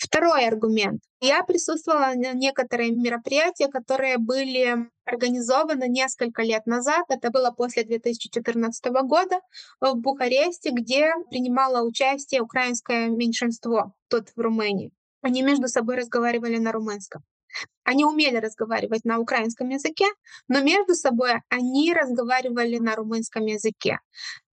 Второй 0.03 0.47
аргумент. 0.47 1.03
Я 1.19 1.43
присутствовала 1.43 2.13
на 2.15 2.33
некоторые 2.33 2.89
мероприятия, 2.89 3.67
которые 3.67 4.17
были 4.17 4.89
организованы 5.05 5.87
несколько 5.87 6.41
лет 6.41 6.65
назад. 6.65 7.05
Это 7.09 7.29
было 7.29 7.51
после 7.51 7.83
2014 7.83 8.83
года 9.03 9.41
в 9.79 9.93
Бухаресте, 9.93 10.71
где 10.71 11.13
принимало 11.29 11.87
участие 11.87 12.41
украинское 12.41 13.09
меньшинство 13.09 13.93
тут 14.07 14.29
в 14.35 14.39
Румынии. 14.41 14.91
Они 15.21 15.43
между 15.43 15.67
собой 15.67 15.97
разговаривали 15.97 16.57
на 16.57 16.71
румынском. 16.71 17.21
Они 17.83 18.03
умели 18.03 18.37
разговаривать 18.37 19.05
на 19.05 19.19
украинском 19.19 19.69
языке, 19.69 20.05
но 20.47 20.61
между 20.61 20.95
собой 20.95 21.41
они 21.49 21.93
разговаривали 21.93 22.79
на 22.79 22.95
румынском 22.95 23.45
языке. 23.45 23.99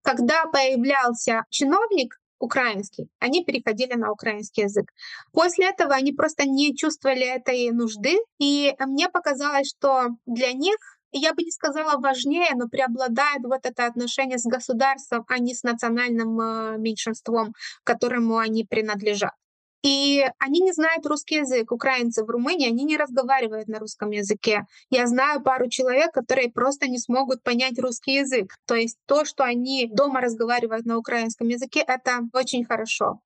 Когда 0.02 0.44
появлялся 0.44 1.44
чиновник, 1.48 2.18
украинский, 2.38 3.08
они 3.18 3.44
переходили 3.44 3.94
на 3.94 4.10
украинский 4.12 4.64
язык. 4.64 4.92
После 5.32 5.68
этого 5.68 5.94
они 5.94 6.12
просто 6.12 6.44
не 6.44 6.76
чувствовали 6.76 7.26
этой 7.26 7.70
нужды, 7.70 8.16
и 8.38 8.74
мне 8.80 9.08
показалось, 9.08 9.68
что 9.68 10.08
для 10.26 10.52
них 10.52 10.76
я 11.12 11.32
бы 11.32 11.42
не 11.42 11.50
сказала 11.50 11.98
важнее, 12.00 12.50
но 12.54 12.68
преобладает 12.68 13.42
вот 13.44 13.60
это 13.64 13.86
отношение 13.86 14.38
с 14.38 14.44
государством, 14.44 15.24
а 15.28 15.38
не 15.38 15.54
с 15.54 15.62
национальным 15.62 16.40
э, 16.40 16.78
меньшинством, 16.78 17.54
к 17.82 17.86
которому 17.86 18.36
они 18.36 18.64
принадлежат. 18.64 19.32
И 19.82 20.24
они 20.38 20.60
не 20.60 20.72
знают 20.72 21.06
русский 21.06 21.36
язык. 21.36 21.70
Украинцы 21.70 22.24
в 22.24 22.30
Румынии, 22.30 22.68
они 22.68 22.84
не 22.84 22.96
разговаривают 22.96 23.68
на 23.68 23.78
русском 23.78 24.10
языке. 24.10 24.66
Я 24.90 25.06
знаю 25.06 25.40
пару 25.40 25.68
человек, 25.68 26.12
которые 26.12 26.50
просто 26.50 26.88
не 26.88 26.98
смогут 26.98 27.42
понять 27.42 27.78
русский 27.78 28.14
язык. 28.14 28.56
То 28.66 28.74
есть 28.74 28.98
то, 29.06 29.24
что 29.24 29.44
они 29.44 29.88
дома 29.92 30.20
разговаривают 30.20 30.84
на 30.84 30.98
украинском 30.98 31.48
языке, 31.48 31.84
это 31.86 32.20
очень 32.32 32.64
хорошо. 32.64 33.20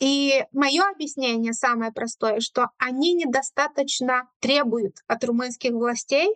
И 0.00 0.44
мое 0.52 0.84
объяснение 0.84 1.52
самое 1.52 1.92
простое, 1.92 2.40
что 2.40 2.68
они 2.78 3.14
недостаточно 3.14 4.28
требуют 4.40 4.96
от 5.08 5.24
румынских 5.24 5.72
властей 5.72 6.28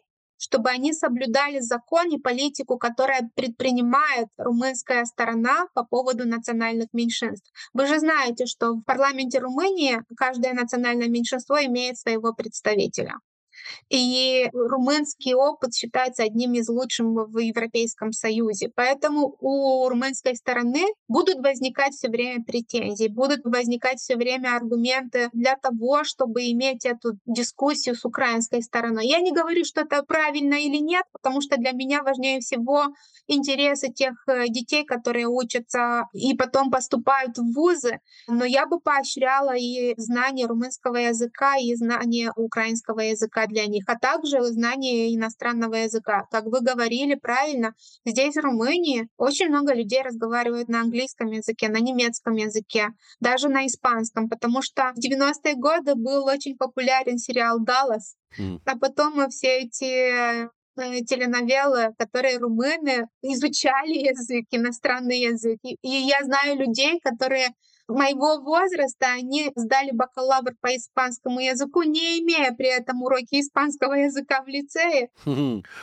чтобы 0.42 0.70
они 0.70 0.92
соблюдали 0.92 1.61
закон 1.61 2.11
и 2.11 2.18
политику, 2.18 2.76
которая 2.76 3.31
предпринимает 3.37 4.26
румынская 4.37 5.05
сторона 5.05 5.66
по 5.72 5.85
поводу 5.85 6.26
национальных 6.26 6.88
меньшинств. 6.92 7.48
Вы 7.72 7.87
же 7.87 8.00
знаете, 8.00 8.46
что 8.46 8.72
в 8.72 8.83
парламенте 8.83 9.38
Румынии 9.38 10.02
каждое 10.16 10.52
национальное 10.52 11.09
меньшинство 11.09 11.64
имеет 11.64 11.96
своего 11.96 12.35
представителя. 12.35 13.14
И 13.88 14.48
румынский 14.53 15.35
опыт 15.35 15.75
считается 15.75 16.22
одним 16.22 16.55
из 16.55 16.68
лучших 16.68 17.07
в 17.07 17.38
Европейском 17.38 18.12
Союзе. 18.12 18.70
Поэтому 18.75 19.37
у 19.40 19.88
румынской 19.88 20.37
стороны 20.37 20.85
будут 21.09 21.37
возникать 21.38 21.94
все 21.94 22.09
время 22.09 22.44
претензии, 22.44 23.09
будут 23.09 23.40
возникать 23.44 23.98
все 23.98 24.16
время 24.16 24.57
аргументы 24.57 25.29
для 25.33 25.57
того, 25.57 26.05
чтобы 26.05 26.51
иметь 26.51 26.85
эту 26.85 27.18
дискуссию 27.27 27.94
с 27.94 28.05
украинской 28.05 28.62
стороной. 28.62 29.07
Я 29.07 29.20
не 29.20 29.33
говорю, 29.33 29.64
что 29.64 29.83
это 29.83 30.03
правильно 30.03 30.55
или 30.55 30.79
нет, 30.79 31.05
потому 31.12 31.40
что 31.40 31.57
для 31.57 31.72
меня 31.72 32.03
важнее 32.03 32.40
всего 32.40 32.87
интересы 33.27 33.88
тех 33.88 34.14
э, 34.27 34.48
детей, 34.48 34.85
которые 34.85 35.27
учатся 35.27 36.05
и 36.12 36.35
потом 36.35 36.70
поступают 36.70 37.38
в 37.38 37.55
вузы. 37.55 38.01
Но 38.29 38.44
я 38.44 38.66
бы 38.66 38.81
поощряла 38.81 39.57
и 39.57 39.94
знание 39.96 40.46
румынского 40.46 40.96
языка, 40.96 41.57
и 41.57 41.75
знание 41.75 42.33
украинского 42.37 43.01
языка 43.01 43.46
для 43.52 43.66
них, 43.66 43.84
а 43.86 43.98
также 43.98 44.42
знание 44.44 45.14
иностранного 45.14 45.74
языка. 45.76 46.26
Как 46.30 46.46
вы 46.46 46.60
говорили 46.60 47.14
правильно, 47.14 47.74
здесь 48.04 48.34
в 48.34 48.40
Румынии 48.40 49.08
очень 49.16 49.48
много 49.48 49.74
людей 49.74 50.02
разговаривают 50.02 50.68
на 50.68 50.80
английском 50.80 51.28
языке, 51.28 51.68
на 51.68 51.78
немецком 51.78 52.34
языке, 52.34 52.88
даже 53.20 53.48
на 53.48 53.66
испанском, 53.66 54.28
потому 54.28 54.62
что 54.62 54.92
в 54.94 54.98
90-е 54.98 55.54
годы 55.54 55.94
был 55.94 56.24
очень 56.24 56.56
популярен 56.56 57.18
сериал 57.18 57.60
«Даллас», 57.60 58.16
mm. 58.38 58.60
а 58.64 58.78
потом 58.78 59.28
все 59.28 59.60
эти 59.60 60.44
э, 60.44 60.48
теленовелы, 60.76 61.94
которые 61.98 62.38
румыны 62.38 63.06
изучали 63.22 63.92
язык, 64.10 64.46
иностранный 64.50 65.20
язык. 65.20 65.58
И 65.62 65.88
я 65.88 66.20
знаю 66.22 66.58
людей, 66.58 67.00
которые 67.00 67.48
моего 67.92 68.40
возраста, 68.40 69.07
они 69.12 69.50
сдали 69.55 69.90
бакалавр 69.92 70.55
по 70.61 70.76
испанскому 70.76 71.40
языку, 71.40 71.83
не 71.83 72.20
имея 72.20 72.52
при 72.52 72.68
этом 72.68 73.02
уроки 73.02 73.40
испанского 73.40 73.94
языка 73.94 74.42
в 74.42 74.48
лицее. 74.48 75.11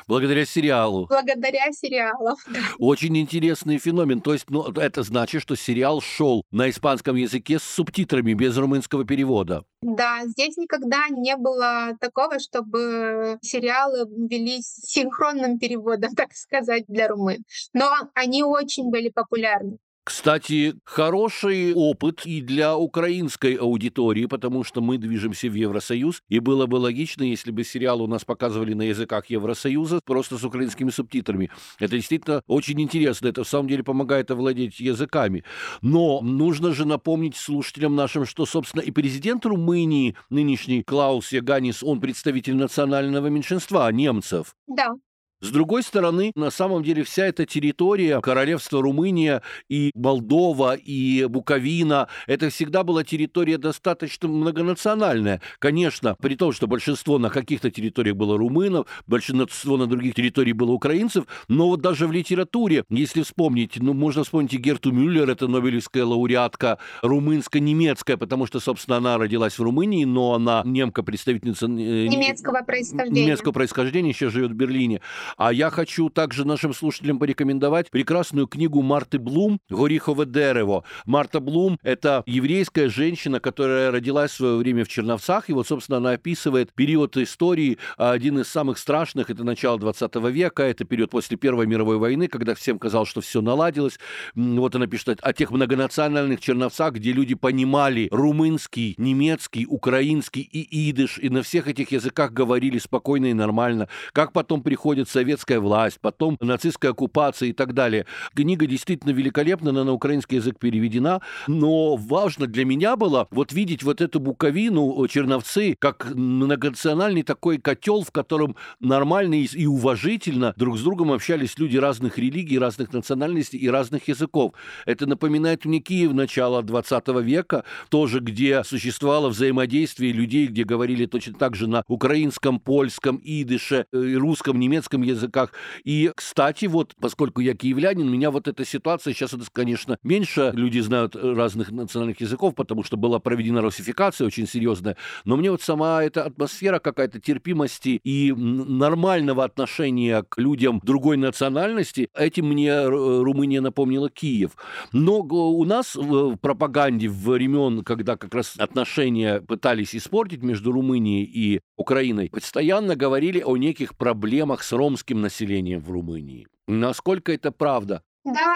Благодаря 0.08 0.46
сериалу. 0.46 1.08
Благодаря 1.08 1.72
сериалу. 1.72 2.36
Очень 2.80 3.18
интересный 3.18 3.78
феномен. 3.78 4.22
То 4.22 4.34
есть, 4.34 4.50
ну, 4.50 4.64
это 4.64 5.04
значит, 5.04 5.42
что 5.42 5.56
сериал 5.56 6.02
шел 6.02 6.44
на 6.52 6.70
испанском 6.70 7.16
языке 7.16 7.60
с 7.60 7.64
субтитрами, 7.64 8.34
без 8.34 8.58
румынского 8.58 9.06
перевода. 9.06 9.64
Да, 9.82 10.22
здесь 10.26 10.58
никогда 10.58 11.08
не 11.10 11.38
было 11.38 11.96
такого, 12.02 12.40
чтобы 12.40 13.38
сериалы 13.42 14.06
велись 14.30 14.76
синхронным 14.84 15.58
переводом, 15.58 16.12
так 16.16 16.34
сказать, 16.34 16.84
для 16.88 17.08
румын. 17.08 17.44
Но 17.74 17.90
они 18.14 18.44
очень 18.44 18.90
были 18.90 19.10
популярны. 19.10 19.78
Кстати, 20.10 20.74
хороший 20.86 21.72
опыт 21.76 22.26
и 22.26 22.42
для 22.42 22.76
украинской 22.76 23.54
аудитории, 23.54 24.26
потому 24.26 24.64
что 24.64 24.82
мы 24.82 24.98
движемся 24.98 25.48
в 25.50 25.54
Евросоюз, 25.54 26.24
и 26.30 26.40
было 26.40 26.66
бы 26.66 26.78
логично, 26.78 27.22
если 27.22 27.52
бы 27.52 27.64
сериал 27.64 28.02
у 28.02 28.08
нас 28.08 28.26
показывали 28.26 28.74
на 28.74 28.82
языках 28.82 29.28
Евросоюза, 29.28 30.02
просто 30.04 30.40
с 30.40 30.44
украинскими 30.44 30.90
субтитрами. 30.90 31.52
Это 31.78 31.96
действительно 31.96 32.42
очень 32.48 32.82
интересно, 32.82 33.28
это 33.28 33.44
в 33.44 33.48
самом 33.48 33.68
деле 33.68 33.84
помогает 33.84 34.32
овладеть 34.32 34.80
языками. 34.80 35.44
Но 35.84 36.22
нужно 36.22 36.74
же 36.74 36.86
напомнить 36.88 37.36
слушателям 37.36 37.96
нашим, 37.96 38.26
что, 38.26 38.48
собственно, 38.48 38.82
и 38.82 38.90
президент 38.90 39.46
Румынии, 39.46 40.16
нынешний 40.32 40.82
Клаус 40.82 41.32
Яганис, 41.32 41.84
он 41.84 42.02
представитель 42.02 42.56
национального 42.56 43.28
меньшинства, 43.28 43.92
немцев. 43.92 44.56
Да. 44.66 44.96
С 45.42 45.52
другой 45.52 45.84
стороны, 45.84 46.34
на 46.36 46.52
самом 46.52 46.84
деле 46.84 47.04
вся 47.04 47.26
эта 47.26 47.46
территория, 47.46 48.20
королевство 48.20 48.82
Румыния 48.82 49.42
и 49.70 49.92
Молдова, 49.96 50.76
и 50.76 51.26
Буковина, 51.28 52.10
это 52.28 52.50
всегда 52.50 52.84
была 52.84 53.06
территория 53.06 53.58
достаточно 53.58 54.28
многонациональная. 54.28 55.42
Конечно, 55.60 56.18
при 56.20 56.36
том, 56.36 56.52
что 56.52 56.68
большинство 56.68 57.18
на 57.20 57.30
каких-то 57.30 57.72
территориях 57.72 58.18
было 58.18 58.38
румынов, 58.38 58.88
большинство 59.08 59.78
на 59.78 59.88
других 59.88 60.14
территориях 60.14 60.58
было 60.58 60.72
украинцев, 60.72 61.24
но 61.48 61.68
вот 61.70 61.80
даже 61.80 62.06
в 62.06 62.12
литературе, 62.12 62.84
если 62.90 63.22
вспомнить, 63.22 63.78
ну, 63.78 63.94
можно 63.94 64.26
вспомнить 64.26 64.54
и 64.54 64.58
Герту 64.58 64.92
Мюллер, 64.92 65.30
это 65.30 65.48
Нобелевская 65.48 66.04
лауреатка 66.04 66.80
румынско-немецкая, 67.02 68.18
потому 68.18 68.46
что, 68.46 68.60
собственно, 68.60 68.98
она 68.98 69.18
родилась 69.18 69.58
в 69.58 69.64
Румынии, 69.64 70.04
но 70.04 70.34
она 70.34 70.64
немка, 70.66 71.02
представительница... 71.02 71.68
Э, 71.68 71.70
немецкого 71.70 72.62
происхождения. 72.62 73.24
Немецкого 73.24 73.54
происхождения, 73.54 74.10
еще 74.10 74.30
живет 74.30 74.52
в 74.52 74.56
Берлине. 74.56 75.00
А 75.38 75.54
я 75.54 75.70
хочу 75.70 76.10
также 76.10 76.46
нашим 76.46 76.74
слушателям 76.74 77.20
порекомендовать 77.20 77.90
прекрасную 77.92 78.48
книгу 78.48 78.82
Марты 78.82 79.20
Блум 79.20 79.60
«Гориховое 79.70 80.26
дерево». 80.26 80.84
Марта 81.06 81.40
Блум— 81.40 81.78
это 81.84 82.24
еврейская 82.26 82.90
женщина, 82.90 83.40
которая 83.40 83.92
родилась 83.92 84.32
в 84.32 84.36
свое 84.36 84.56
время 84.58 84.86
в 84.86 84.88
Черновцах, 84.88 85.50
и 85.50 85.54
вот, 85.54 85.68
собственно, 85.68 85.98
она 85.98 86.12
описывает 86.12 86.74
период 86.74 87.18
истории, 87.18 87.78
один 87.98 88.40
из 88.40 88.48
самых 88.48 88.78
страшных, 88.78 89.30
это 89.30 89.44
начало 89.44 89.80
20 89.80 90.16
века, 90.32 90.64
это 90.64 90.86
период 90.86 91.12
после 91.12 91.38
Первой 91.38 91.68
мировой 91.68 91.98
войны, 91.98 92.28
когда 92.28 92.56
всем 92.56 92.80
казалось, 92.80 93.10
что 93.10 93.22
все 93.22 93.42
наладилось. 93.42 94.00
Вот 94.36 94.76
она 94.76 94.88
пишет 94.88 95.20
о 95.22 95.34
тех 95.34 95.52
многонациональных 95.52 96.40
Черновцах, 96.40 96.94
где 96.94 97.12
люди 97.12 97.36
понимали 97.36 98.08
румынский, 98.12 98.96
немецкий, 98.98 99.66
украинский 99.68 100.42
и 100.42 100.90
идыш, 100.92 101.20
и 101.20 101.30
на 101.30 101.44
всех 101.44 101.68
этих 101.68 101.92
языках 101.92 102.32
говорили 102.32 102.78
спокойно 102.78 103.28
и 103.28 103.34
нормально. 103.34 103.88
Как 104.14 104.32
потом 104.32 104.62
приходится 104.62 105.19
советская 105.20 105.60
власть, 105.60 105.98
потом 106.00 106.38
нацистская 106.40 106.92
оккупация 106.92 107.50
и 107.50 107.54
так 107.54 107.74
далее. 107.74 108.06
Книга 108.34 108.66
действительно 108.66 109.12
великолепна, 109.12 109.72
она 109.72 109.84
на 109.84 109.92
украинский 109.92 110.38
язык 110.38 110.58
переведена, 110.58 111.20
но 111.48 111.98
важно 111.98 112.48
для 112.48 112.64
меня 112.64 112.96
было 112.96 113.28
вот 113.32 113.52
видеть 113.52 113.84
вот 113.84 114.00
эту 114.00 114.22
буковину, 114.22 115.06
Черновцы, 115.10 115.76
как 115.78 116.12
многонациональный 116.16 117.24
такой 117.24 117.58
котел, 117.58 118.04
в 118.04 118.12
котором 118.12 118.56
нормально 118.80 119.36
и 119.36 119.66
уважительно 119.66 120.54
друг 120.56 120.78
с 120.78 120.84
другом 120.84 121.12
общались 121.12 121.60
люди 121.60 121.76
разных 121.76 122.18
религий, 122.18 122.58
разных 122.58 122.94
национальностей 122.94 123.60
и 123.60 123.68
разных 123.68 124.08
языков. 124.08 124.54
Это 124.86 125.06
напоминает 125.06 125.66
мне 125.66 125.80
Киев 125.80 126.14
начала 126.14 126.62
20 126.62 127.08
века, 127.24 127.66
тоже 127.90 128.22
где 128.22 128.64
существовало 128.64 129.28
взаимодействие 129.28 130.14
людей, 130.14 130.48
где 130.48 130.64
говорили 130.64 131.08
точно 131.08 131.34
так 131.34 131.58
же 131.58 131.68
на 131.68 131.84
украинском, 131.88 132.60
польском, 132.62 133.20
идыше, 133.22 133.86
э, 133.92 134.14
русском, 134.14 134.58
немецком 134.58 135.02
языках. 135.10 135.54
И, 135.84 136.12
кстати, 136.16 136.66
вот, 136.66 136.96
поскольку 137.00 137.42
я 137.42 137.54
киевлянин, 137.54 138.10
меня 138.10 138.32
вот 138.32 138.48
эта 138.48 138.66
ситуация, 138.66 139.14
сейчас 139.14 139.34
это, 139.34 139.46
конечно, 139.52 139.98
меньше 140.04 140.52
люди 140.54 140.80
знают 140.80 141.16
разных 141.16 141.72
национальных 141.72 142.22
языков, 142.22 142.56
потому 142.56 142.84
что 142.84 142.98
была 142.98 143.20
проведена 143.20 143.62
русификация 143.62 144.28
очень 144.28 144.48
серьезная, 144.48 144.98
но 145.26 145.38
мне 145.38 145.52
вот 145.52 145.62
сама 145.62 146.04
эта 146.04 146.24
атмосфера 146.26 146.80
какая-то 146.80 147.20
терпимости 147.20 148.00
и 148.04 148.32
нормального 148.34 149.44
отношения 149.44 150.24
к 150.28 150.38
людям 150.38 150.80
другой 150.84 151.18
национальности, 151.18 152.10
этим 152.16 152.48
мне 152.48 152.86
Румыния 152.88 153.62
напомнила 153.62 154.10
Киев. 154.10 154.52
Но 154.92 155.20
у 155.20 155.66
нас 155.66 155.96
в 155.96 156.36
пропаганде 156.38 157.10
времен, 157.10 157.84
когда 157.84 158.16
как 158.18 158.34
раз 158.34 158.56
отношения 158.58 159.42
пытались 159.42 159.96
испортить 159.96 160.44
между 160.44 160.72
Румынией 160.72 161.24
и 161.24 161.62
Украиной, 161.78 162.30
постоянно 162.30 162.96
говорили 162.96 163.42
о 163.42 163.58
неких 163.58 163.96
проблемах 163.96 164.64
с 164.64 164.72
ромским 164.72 164.99
ромским 165.00 165.22
населением 165.22 165.82
в 165.82 165.90
Румынии. 165.90 166.48
Насколько 166.68 167.32
это 167.32 167.52
правда? 167.52 168.04
Да, 168.26 168.56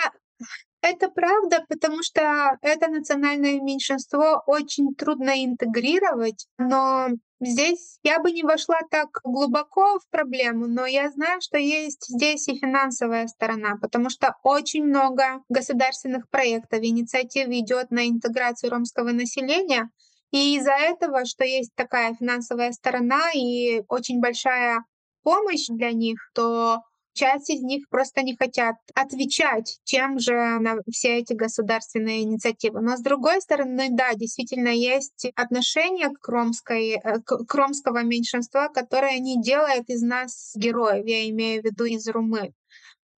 это 0.81 1.09
правда, 1.09 1.63
потому 1.69 2.03
что 2.03 2.57
это 2.61 2.89
национальное 2.89 3.61
меньшинство 3.61 4.43
очень 4.45 4.93
трудно 4.95 5.31
интегрировать, 5.45 6.47
но 6.57 7.07
здесь 7.39 7.97
я 8.03 8.19
бы 8.19 8.31
не 8.31 8.43
вошла 8.43 8.79
так 8.91 9.07
глубоко 9.23 9.99
в 9.99 10.09
проблему, 10.11 10.67
но 10.67 10.85
я 10.85 11.09
знаю, 11.11 11.39
что 11.41 11.57
есть 11.57 12.05
здесь 12.09 12.47
и 12.49 12.59
финансовая 12.59 13.27
сторона, 13.27 13.77
потому 13.81 14.09
что 14.09 14.35
очень 14.43 14.83
много 14.83 15.41
государственных 15.49 16.29
проектов, 16.29 16.79
инициатив 16.81 17.47
идет 17.47 17.89
на 17.91 18.07
интеграцию 18.09 18.69
ромского 18.69 19.11
населения, 19.11 19.89
и 20.31 20.57
из-за 20.57 20.73
этого, 20.73 21.25
что 21.25 21.45
есть 21.45 21.71
такая 21.75 22.15
финансовая 22.15 22.71
сторона 22.71 23.31
и 23.33 23.83
очень 23.87 24.19
большая 24.19 24.83
помощь 25.23 25.67
для 25.67 25.91
них, 25.91 26.17
то 26.33 26.81
часть 27.13 27.49
из 27.49 27.61
них 27.61 27.87
просто 27.89 28.21
не 28.23 28.35
хотят 28.35 28.75
отвечать 28.95 29.79
тем 29.83 30.19
же 30.19 30.33
на 30.59 30.77
все 30.91 31.19
эти 31.19 31.33
государственные 31.33 32.23
инициативы. 32.23 32.81
Но 32.81 32.97
с 32.97 33.01
другой 33.01 33.41
стороны, 33.41 33.89
да, 33.91 34.13
действительно 34.15 34.69
есть 34.69 35.27
отношение 35.35 36.09
к, 36.09 36.27
ромской, 36.27 36.99
э, 37.03 37.19
к 37.21 37.55
ромского 37.55 38.03
меньшинства, 38.03 38.69
которое 38.73 39.19
не 39.19 39.41
делает 39.41 39.89
из 39.89 40.01
нас 40.01 40.53
героев, 40.55 41.05
я 41.05 41.29
имею 41.29 41.61
в 41.61 41.65
виду 41.65 41.85
из 41.85 42.07
румын. 42.07 42.53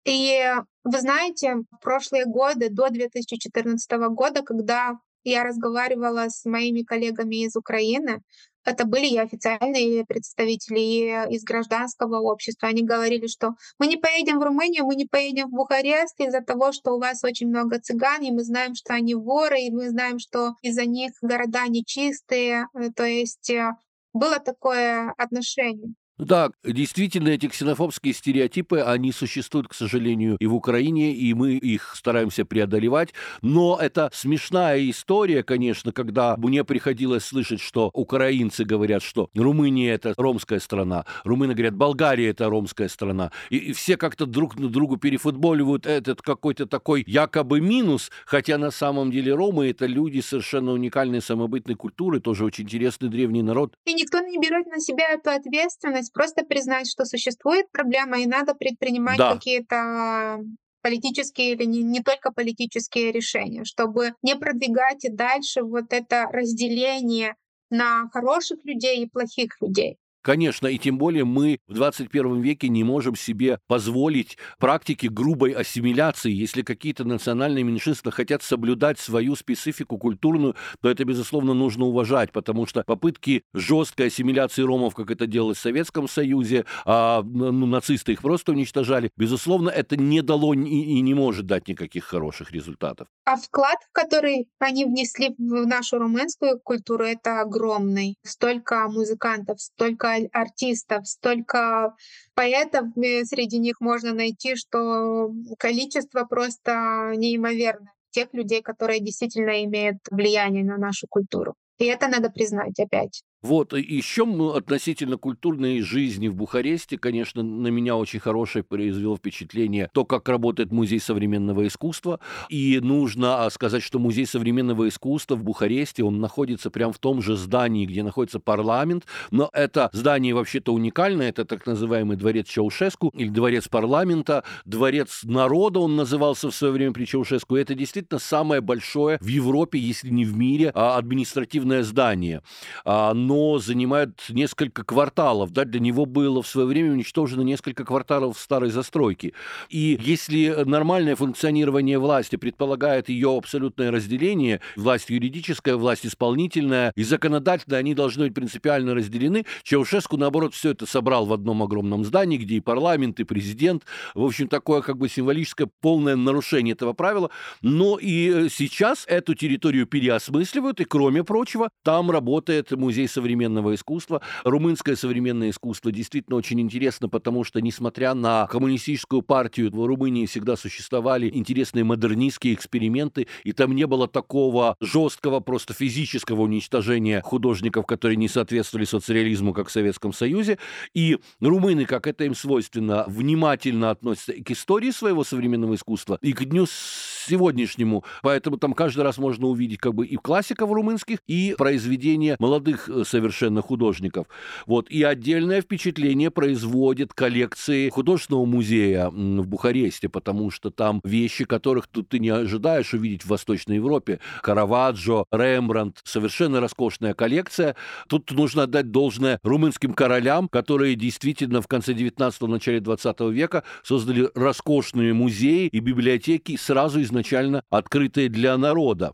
И 0.06 0.44
вы 0.84 1.00
знаете, 1.00 1.56
в 1.72 1.80
прошлые 1.82 2.26
годы, 2.26 2.70
до 2.70 2.90
2014 2.90 3.92
года, 4.10 4.44
когда 4.44 5.00
я 5.24 5.44
разговаривала 5.44 6.30
с 6.30 6.46
моими 6.46 6.84
коллегами 6.84 7.46
из 7.46 7.56
Украины, 7.56 8.22
это 8.66 8.86
были 8.86 9.08
и 9.08 9.18
официальные 9.18 10.06
представители 10.06 11.34
из 11.34 11.44
гражданского 11.44 12.20
общества. 12.20 12.70
Они 12.70 12.84
говорили, 12.84 13.28
что 13.28 13.56
мы 13.80 13.88
не 13.88 13.98
поедем 13.98 14.40
в 14.40 14.44
Румынию, 14.44 14.86
мы 14.86 14.96
не 14.96 15.06
поедем 15.06 15.48
в 15.48 15.52
Бухарест 15.52 16.20
из-за 16.20 16.42
того, 16.42 16.72
что 16.72 16.94
у 16.94 17.00
вас 17.00 17.24
очень 17.24 17.48
много 17.48 17.80
цыган, 17.80 18.22
и 18.22 18.32
мы 18.32 18.44
знаем, 18.44 18.76
что 18.76 18.94
они 18.94 19.16
воры, 19.16 19.62
и 19.62 19.72
мы 19.72 19.90
знаем, 19.90 20.20
что 20.20 20.56
из-за 20.62 20.86
них 20.86 21.12
города 21.22 21.68
нечистые. 21.68 22.68
Э, 22.74 22.90
то 22.96 23.06
есть 23.06 23.50
э, 23.50 23.72
было 24.14 24.40
такое 24.40 25.14
отношение. 25.18 25.94
Да, 26.18 26.52
действительно, 26.64 27.30
эти 27.30 27.48
ксенофобские 27.48 28.14
стереотипы, 28.14 28.80
они 28.80 29.12
существуют, 29.12 29.68
к 29.68 29.74
сожалению, 29.74 30.38
и 30.40 30.46
в 30.46 30.56
Украине, 30.56 31.14
и 31.14 31.34
мы 31.34 31.54
их 31.54 31.94
стараемся 31.96 32.46
преодолевать. 32.46 33.14
Но 33.42 33.78
это 33.82 34.10
смешная 34.14 34.90
история, 34.90 35.44
конечно, 35.44 35.92
когда 35.92 36.38
мне 36.38 36.64
приходилось 36.64 37.26
слышать, 37.26 37.60
что 37.60 37.90
украинцы 37.94 38.64
говорят, 38.64 39.04
что 39.04 39.30
Румыния— 39.36 39.94
это 39.96 40.14
ромская 40.16 40.60
страна, 40.60 41.06
румыны 41.26 41.54
говорят, 41.54 41.76
Болгария— 41.76 42.30
это 42.30 42.50
ромская 42.50 42.88
страна. 42.88 43.32
И, 43.50 43.58
и 43.58 43.74
все 43.74 43.98
как-то 43.98 44.26
друг 44.26 44.58
на 44.58 44.70
другу 44.70 44.96
перефутболивают 44.96 45.86
этот 45.86 46.22
какой-то 46.22 46.66
такой 46.66 47.04
якобы 47.06 47.60
минус, 47.60 48.10
хотя 48.26 48.58
на 48.58 48.72
самом 48.72 49.12
деле 49.12 49.34
ромы— 49.34 49.70
это 49.72 49.86
люди 49.86 50.22
совершенно 50.22 50.72
уникальной 50.72 51.22
самобытной 51.22 51.76
культуры, 51.76 52.22
тоже 52.22 52.46
очень 52.46 52.64
интересный 52.64 53.10
древний 53.10 53.44
народ. 53.44 53.74
И 53.86 53.94
никто 53.94 54.22
не 54.22 54.38
берет 54.38 54.68
на 54.68 54.80
себя 54.80 55.10
эту 55.10 55.32
ответственность 55.32 56.05
есть 56.06 56.14
просто 56.14 56.46
признать, 56.46 56.90
что 56.90 57.06
существует 57.06 57.72
проблема, 57.72 58.20
и 58.20 58.26
надо 58.26 58.54
предпринимать 58.54 59.18
да. 59.18 59.34
какие-то 59.34 60.40
политические 60.82 61.54
или 61.54 61.66
не, 61.66 61.82
не 61.82 62.02
только 62.02 62.32
политические 62.32 63.12
решения, 63.12 63.64
чтобы 63.66 64.14
не 64.22 64.36
продвигать 64.36 65.04
и 65.04 65.10
дальше 65.10 65.64
вот 65.64 65.86
это 65.90 66.28
разделение 66.32 67.36
на 67.72 68.08
хороших 68.14 68.64
людей 68.64 69.04
и 69.04 69.10
плохих 69.10 69.60
людей. 69.62 69.98
Конечно, 70.26 70.66
и 70.66 70.80
тем 70.80 70.98
более 70.98 71.24
мы 71.24 71.60
в 71.68 71.76
21 71.76 72.42
веке 72.42 72.68
не 72.68 72.84
можем 72.84 73.16
себе 73.16 73.60
позволить 73.68 74.40
практики 74.58 75.06
грубой 75.06 75.52
ассимиляции. 75.52 76.32
Если 76.32 76.64
какие-то 76.64 77.04
национальные 77.04 77.64
меньшинства 77.64 78.12
хотят 78.12 78.42
соблюдать 78.42 78.98
свою 78.98 79.36
специфику 79.36 80.00
культурную, 80.00 80.56
то 80.82 80.90
это, 80.90 81.06
безусловно, 81.06 81.54
нужно 81.54 81.86
уважать, 81.86 82.32
потому 82.32 82.66
что 82.66 82.84
попытки 82.88 83.44
жесткой 83.54 84.08
ассимиляции 84.08 84.64
ромов, 84.64 84.96
как 84.96 85.12
это 85.12 85.28
делалось 85.28 85.60
в 85.60 85.62
Советском 85.62 86.08
Союзе, 86.08 86.66
а 86.86 87.22
ну, 87.22 87.68
нацисты 87.68 88.14
их 88.14 88.24
просто 88.24 88.54
уничтожали, 88.54 89.12
безусловно, 89.16 89.70
это 89.70 89.96
не 89.96 90.24
дало 90.24 90.56
и, 90.56 90.58
и 90.58 91.02
не 91.02 91.14
может 91.14 91.46
дать 91.46 91.68
никаких 91.68 92.04
хороших 92.04 92.52
результатов. 92.52 93.08
А 93.26 93.36
вклад, 93.36 93.78
который 93.92 94.48
они 94.58 94.86
внесли 94.86 95.36
в 95.38 95.68
нашу 95.68 96.00
румынскую 96.00 96.60
культуру, 96.60 97.04
это 97.04 97.42
огромный. 97.42 98.16
Столько 98.24 98.88
музыкантов, 98.90 99.62
столько 99.62 100.15
артистов, 100.32 101.08
столько 101.08 101.96
поэтов 102.34 102.88
среди 102.96 103.60
них 103.60 103.80
можно 103.80 104.14
найти, 104.14 104.56
что 104.56 105.32
количество 105.58 106.26
просто 106.26 107.14
неимоверное 107.16 107.94
тех 108.12 108.34
людей, 108.34 108.62
которые 108.62 109.02
действительно 109.02 109.64
имеют 109.66 109.98
влияние 110.10 110.64
на 110.64 110.78
нашу 110.78 111.06
культуру. 111.10 111.56
И 111.78 111.86
это 111.86 112.08
надо 112.08 112.30
признать 112.30 112.80
опять. 112.80 113.24
Вот, 113.42 113.74
еще 113.74 114.24
относительно 114.56 115.18
культурной 115.18 115.82
жизни 115.82 116.30
в 116.30 116.36
Бухаресте, 116.36 116.98
конечно, 116.98 117.44
на 117.44 117.68
меня 117.68 117.96
очень 117.96 118.20
хорошее 118.20 118.64
произвело 118.64 119.18
впечатление 119.18 119.90
то, 119.94 120.04
как 120.04 120.28
работает 120.30 120.72
Музей 120.72 121.00
современного 121.00 121.68
искусства. 121.68 122.20
И 122.50 122.80
нужно 122.82 123.46
а, 123.46 123.50
сказать, 123.52 123.84
что 123.84 124.00
Музей 124.00 124.26
современного 124.26 124.88
искусства 124.88 125.36
в 125.36 125.44
Бухаресте, 125.44 126.04
он 126.04 126.20
находится 126.20 126.72
прямо 126.72 126.92
в 126.92 126.98
том 126.98 127.22
же 127.22 127.36
здании, 127.36 127.86
где 127.86 128.02
находится 128.02 128.40
парламент. 128.40 129.06
Но 129.30 129.52
это 129.54 129.92
здание 129.94 130.34
вообще-то 130.34 130.74
уникальное, 130.74 131.30
это 131.30 131.46
так 131.46 131.68
называемый 131.68 132.18
дворец 132.18 132.48
Чаушеску 132.48 133.12
или 133.14 133.30
дворец 133.30 133.68
парламента, 133.68 134.44
дворец 134.66 135.22
народа 135.24 135.82
он 135.82 135.96
назывался 135.96 136.50
в 136.50 136.56
свое 136.56 136.74
время 136.74 136.94
при 136.94 137.06
Чаушеску. 137.06 137.58
И 137.58 137.62
это 137.62 137.76
действительно 137.76 138.20
самое 138.20 138.62
большое 138.62 139.20
в 139.22 139.28
Европе, 139.28 139.78
если 139.78 140.10
не 140.10 140.26
в 140.26 140.36
мире, 140.36 140.72
а, 140.74 140.98
административное 140.98 141.84
здание. 141.84 142.42
А, 142.86 143.14
но 143.14 143.35
но 143.36 143.60
занимает 143.60 144.22
несколько 144.30 144.86
кварталов. 144.86 145.52
Да, 145.52 145.66
для 145.66 145.82
него 145.82 146.06
было 146.06 146.42
в 146.42 146.48
свое 146.48 146.66
время 146.68 146.94
уничтожено 146.94 147.42
несколько 147.42 147.84
кварталов 147.84 148.40
старой 148.40 148.70
застройки. 148.70 149.34
И 149.70 150.00
если 150.02 150.64
нормальное 150.66 151.18
функционирование 151.18 152.00
власти 152.00 152.38
предполагает 152.38 153.10
ее 153.10 153.36
абсолютное 153.38 153.92
разделение, 153.92 154.62
власть 154.78 155.10
юридическая, 155.10 155.76
власть 155.76 156.06
исполнительная 156.06 156.94
и 156.96 157.04
законодательная, 157.04 157.80
они 157.80 157.94
должны 157.94 158.26
быть 158.26 158.34
принципиально 158.34 158.94
разделены, 158.94 159.46
Чаушеску, 159.64 160.16
наоборот, 160.16 160.54
все 160.54 160.70
это 160.70 160.86
собрал 160.86 161.26
в 161.26 161.34
одном 161.34 161.62
огромном 161.62 162.06
здании, 162.06 162.38
где 162.38 162.56
и 162.56 162.62
парламент, 162.62 163.20
и 163.20 163.26
президент. 163.26 163.84
В 164.14 164.24
общем, 164.24 164.48
такое 164.48 164.82
как 164.82 164.98
бы 164.98 165.10
символическое 165.10 165.68
полное 165.82 166.16
нарушение 166.16 166.72
этого 166.72 166.94
правила. 166.94 167.32
Но 167.62 167.98
и 168.02 168.48
сейчас 168.50 169.04
эту 169.08 169.34
территорию 169.34 169.88
переосмысливают, 169.88 170.80
и, 170.80 170.86
кроме 170.86 171.26
прочего, 171.26 171.70
там 171.84 172.12
работает 172.12 172.72
музей 172.72 173.10
современного 173.16 173.74
искусства. 173.76 174.22
Румынское 174.44 174.96
современное 174.98 175.50
искусство 175.50 175.92
действительно 175.92 176.36
очень 176.36 176.60
интересно, 176.60 177.08
потому 177.08 177.46
что, 177.46 177.62
несмотря 177.62 178.14
на 178.14 178.48
коммунистическую 178.48 179.22
партию, 179.22 179.72
в 179.72 179.86
Румынии 179.86 180.26
всегда 180.26 180.58
существовали 180.58 181.32
интересные 181.34 181.86
модернистские 181.86 182.54
эксперименты, 182.54 183.28
и 183.46 183.54
там 183.54 183.74
не 183.74 183.88
было 183.88 184.08
такого 184.08 184.76
жесткого, 184.82 185.40
просто 185.40 185.74
физического 185.74 186.42
уничтожения 186.42 187.22
художников, 187.22 187.86
которые 187.86 188.18
не 188.18 188.28
соответствовали 188.28 188.86
соцреализму, 188.86 189.54
как 189.54 189.70
в 189.70 189.72
Советском 189.72 190.12
Союзе. 190.12 190.58
И 190.94 191.18
румыны, 191.40 191.86
как 191.86 192.08
это 192.08 192.26
им 192.26 192.36
свойственно, 192.36 193.06
внимательно 193.08 193.92
относятся 193.92 194.34
и 194.34 194.44
к 194.44 194.52
истории 194.52 194.92
своего 194.92 195.24
современного 195.24 195.76
искусства, 195.76 196.20
и 196.22 196.34
к 196.34 196.44
дню 196.44 196.66
сегодняшнему. 196.68 198.04
Поэтому 198.22 198.58
там 198.58 198.74
каждый 198.74 199.02
раз 199.02 199.18
можно 199.18 199.48
увидеть 199.48 199.80
как 199.80 199.94
бы 199.94 200.06
и 200.06 200.18
классиков 200.18 200.70
румынских, 200.72 201.20
и 201.28 201.56
произведения 201.58 202.36
молодых 202.40 202.90
э, 202.90 203.05
совершенно 203.06 203.62
художников. 203.62 204.28
Вот. 204.66 204.90
И 204.90 205.04
отдельное 205.04 205.62
впечатление 205.62 206.32
производит 206.32 207.14
коллекции 207.14 207.90
художественного 207.90 208.46
музея 208.46 209.10
в 209.10 209.48
Бухаресте, 209.48 210.10
потому 210.10 210.52
что 210.52 210.70
там 210.70 211.02
вещи, 211.04 211.46
которых 211.46 211.88
тут 211.88 212.10
ты 212.10 212.20
не 212.20 212.30
ожидаешь 212.30 212.94
увидеть 212.94 213.24
в 213.24 213.30
Восточной 213.30 213.76
Европе. 213.76 214.20
Караваджо, 214.42 215.26
Рембрандт, 215.32 216.02
совершенно 216.04 216.60
роскошная 216.60 217.14
коллекция. 217.14 217.76
Тут 218.08 218.32
нужно 218.32 218.64
отдать 218.64 218.92
должное 218.92 219.40
румынским 219.44 219.94
королям, 219.94 220.48
которые 220.50 220.96
действительно 220.96 221.62
в 221.62 221.68
конце 221.68 221.94
19-го, 221.94 222.48
начале 222.48 222.80
20 222.80 223.20
века 223.32 223.64
создали 223.84 224.30
роскошные 224.36 225.14
музеи 225.14 225.68
и 225.68 225.80
библиотеки 225.80 226.58
сразу 226.58 227.02
изначально 227.02 227.64
открытые 227.70 228.30
для 228.30 228.58
народа. 228.58 229.14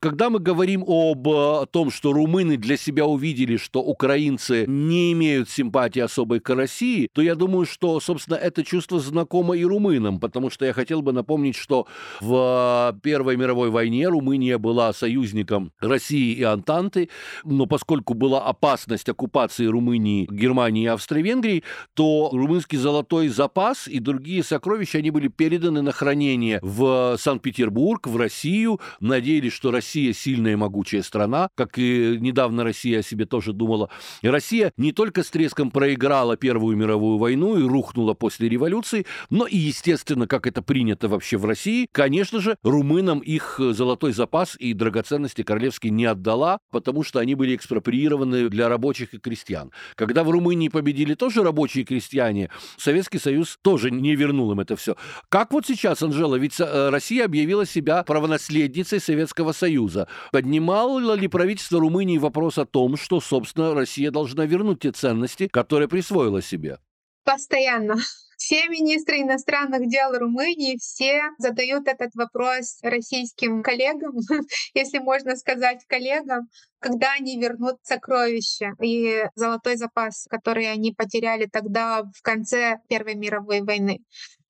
Когда 0.00 0.30
мы 0.30 0.38
говорим 0.38 0.84
об 0.86 1.28
э, 1.28 1.66
том, 1.70 1.90
что 1.90 2.12
румыны 2.12 2.56
для 2.56 2.76
себя 2.76 3.04
увидели, 3.04 3.17
что 3.58 3.80
украинцы 3.80 4.64
не 4.66 5.12
имеют 5.12 5.48
симпатии 5.50 6.00
особой 6.00 6.40
к 6.40 6.54
России, 6.54 7.08
то 7.12 7.22
я 7.22 7.34
думаю, 7.34 7.66
что, 7.66 8.00
собственно, 8.00 8.36
это 8.36 8.64
чувство 8.64 9.00
знакомо 9.00 9.56
и 9.56 9.64
румынам, 9.64 10.20
потому 10.20 10.50
что 10.50 10.64
я 10.64 10.72
хотел 10.72 11.02
бы 11.02 11.12
напомнить, 11.12 11.56
что 11.56 11.86
в 12.20 12.98
Первой 13.02 13.36
мировой 13.36 13.70
войне 13.70 14.08
Румыния 14.08 14.58
была 14.58 14.92
союзником 14.92 15.72
России 15.80 16.34
и 16.34 16.42
Антанты, 16.42 17.08
но 17.44 17.66
поскольку 17.66 18.14
была 18.14 18.44
опасность 18.46 19.08
оккупации 19.08 19.66
Румынии, 19.66 20.26
Германии 20.30 20.84
и 20.84 20.86
Австро-Венгрии, 20.86 21.64
то 21.94 22.30
румынский 22.32 22.78
золотой 22.78 23.28
запас 23.28 23.86
и 23.88 23.98
другие 23.98 24.42
сокровища, 24.42 24.98
они 24.98 25.10
были 25.10 25.28
переданы 25.28 25.82
на 25.82 25.92
хранение 25.92 26.58
в 26.62 27.16
Санкт-Петербург, 27.18 28.06
в 28.06 28.16
Россию. 28.16 28.80
Надеялись, 29.00 29.52
что 29.52 29.70
Россия 29.70 30.12
сильная 30.12 30.52
и 30.52 30.56
могучая 30.56 31.02
страна, 31.02 31.48
как 31.54 31.78
и 31.78 32.16
недавно 32.20 32.64
Россия 32.64 33.02
себе 33.08 33.26
тоже 33.26 33.52
думала. 33.52 33.90
Россия 34.22 34.72
не 34.76 34.92
только 34.92 35.22
с 35.22 35.30
треском 35.30 35.70
проиграла 35.70 36.36
Первую 36.36 36.76
мировую 36.76 37.18
войну 37.18 37.58
и 37.58 37.62
рухнула 37.62 38.14
после 38.14 38.48
революции, 38.48 39.06
но 39.30 39.46
и, 39.46 39.56
естественно, 39.56 40.26
как 40.26 40.46
это 40.46 40.62
принято 40.62 41.08
вообще 41.08 41.36
в 41.36 41.44
России, 41.44 41.88
конечно 41.90 42.40
же, 42.40 42.56
румынам 42.62 43.20
их 43.20 43.58
золотой 43.58 44.12
запас 44.12 44.56
и 44.58 44.72
драгоценности 44.72 45.42
королевские 45.42 45.90
не 45.90 46.04
отдала, 46.04 46.58
потому 46.70 47.02
что 47.02 47.18
они 47.20 47.34
были 47.34 47.56
экспроприированы 47.56 48.48
для 48.48 48.68
рабочих 48.68 49.14
и 49.14 49.18
крестьян. 49.18 49.72
Когда 49.94 50.24
в 50.24 50.30
Румынии 50.30 50.68
победили 50.68 51.14
тоже 51.14 51.42
рабочие 51.42 51.82
и 51.82 51.86
крестьяне, 51.86 52.50
Советский 52.76 53.18
Союз 53.18 53.58
тоже 53.62 53.90
не 53.90 54.14
вернул 54.14 54.52
им 54.52 54.60
это 54.60 54.76
все. 54.76 54.96
Как 55.28 55.52
вот 55.52 55.66
сейчас, 55.66 56.02
Анжела, 56.02 56.36
ведь 56.36 56.60
э, 56.60 56.90
Россия 56.90 57.24
объявила 57.24 57.66
себя 57.66 58.02
правонаследницей 58.02 59.00
Советского 59.00 59.52
Союза. 59.52 60.08
Поднимало 60.32 61.14
ли 61.14 61.28
правительство 61.28 61.80
Румынии 61.80 62.18
вопрос 62.18 62.58
о 62.58 62.66
том, 62.66 62.96
что, 62.98 63.20
собственно, 63.20 63.74
Россия 63.74 64.10
должна 64.10 64.44
вернуть 64.46 64.80
те 64.80 64.92
ценности, 64.92 65.48
которые 65.48 65.88
присвоила 65.88 66.42
себе. 66.42 66.78
Постоянно. 67.24 67.96
Все 68.38 68.68
министры 68.68 69.20
иностранных 69.20 69.88
дел 69.88 70.12
Румынии, 70.16 70.78
все 70.78 71.22
задают 71.38 71.88
этот 71.88 72.14
вопрос 72.14 72.78
российским 72.82 73.64
коллегам, 73.64 74.14
если 74.74 74.98
можно 74.98 75.34
сказать 75.34 75.84
коллегам, 75.88 76.48
когда 76.78 77.14
они 77.14 77.38
вернут 77.38 77.78
сокровища 77.82 78.74
и 78.80 79.24
золотой 79.34 79.76
запас, 79.76 80.26
который 80.30 80.70
они 80.70 80.92
потеряли 80.92 81.46
тогда 81.52 82.04
в 82.04 82.22
конце 82.22 82.78
Первой 82.88 83.16
мировой 83.16 83.60
войны. 83.62 83.98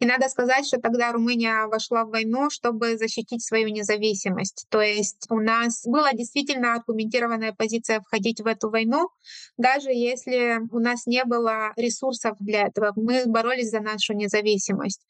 И 0.00 0.06
надо 0.06 0.28
сказать, 0.28 0.66
что 0.66 0.80
тогда 0.80 1.12
Румыния 1.12 1.66
вошла 1.66 2.04
в 2.04 2.10
войну, 2.10 2.50
чтобы 2.50 2.96
защитить 2.96 3.44
свою 3.44 3.68
независимость. 3.68 4.66
То 4.68 4.80
есть 4.80 5.26
у 5.28 5.40
нас 5.40 5.84
была 5.84 6.12
действительно 6.12 6.74
аргументированная 6.74 7.52
позиция 7.52 8.00
входить 8.00 8.40
в 8.40 8.46
эту 8.46 8.70
войну, 8.70 9.08
даже 9.56 9.90
если 9.90 10.60
у 10.70 10.78
нас 10.78 11.06
не 11.06 11.24
было 11.24 11.72
ресурсов 11.76 12.36
для 12.38 12.68
этого. 12.68 12.92
Мы 12.94 13.24
боролись 13.26 13.70
за 13.70 13.80
нашу 13.80 14.14
независимость. 14.14 15.04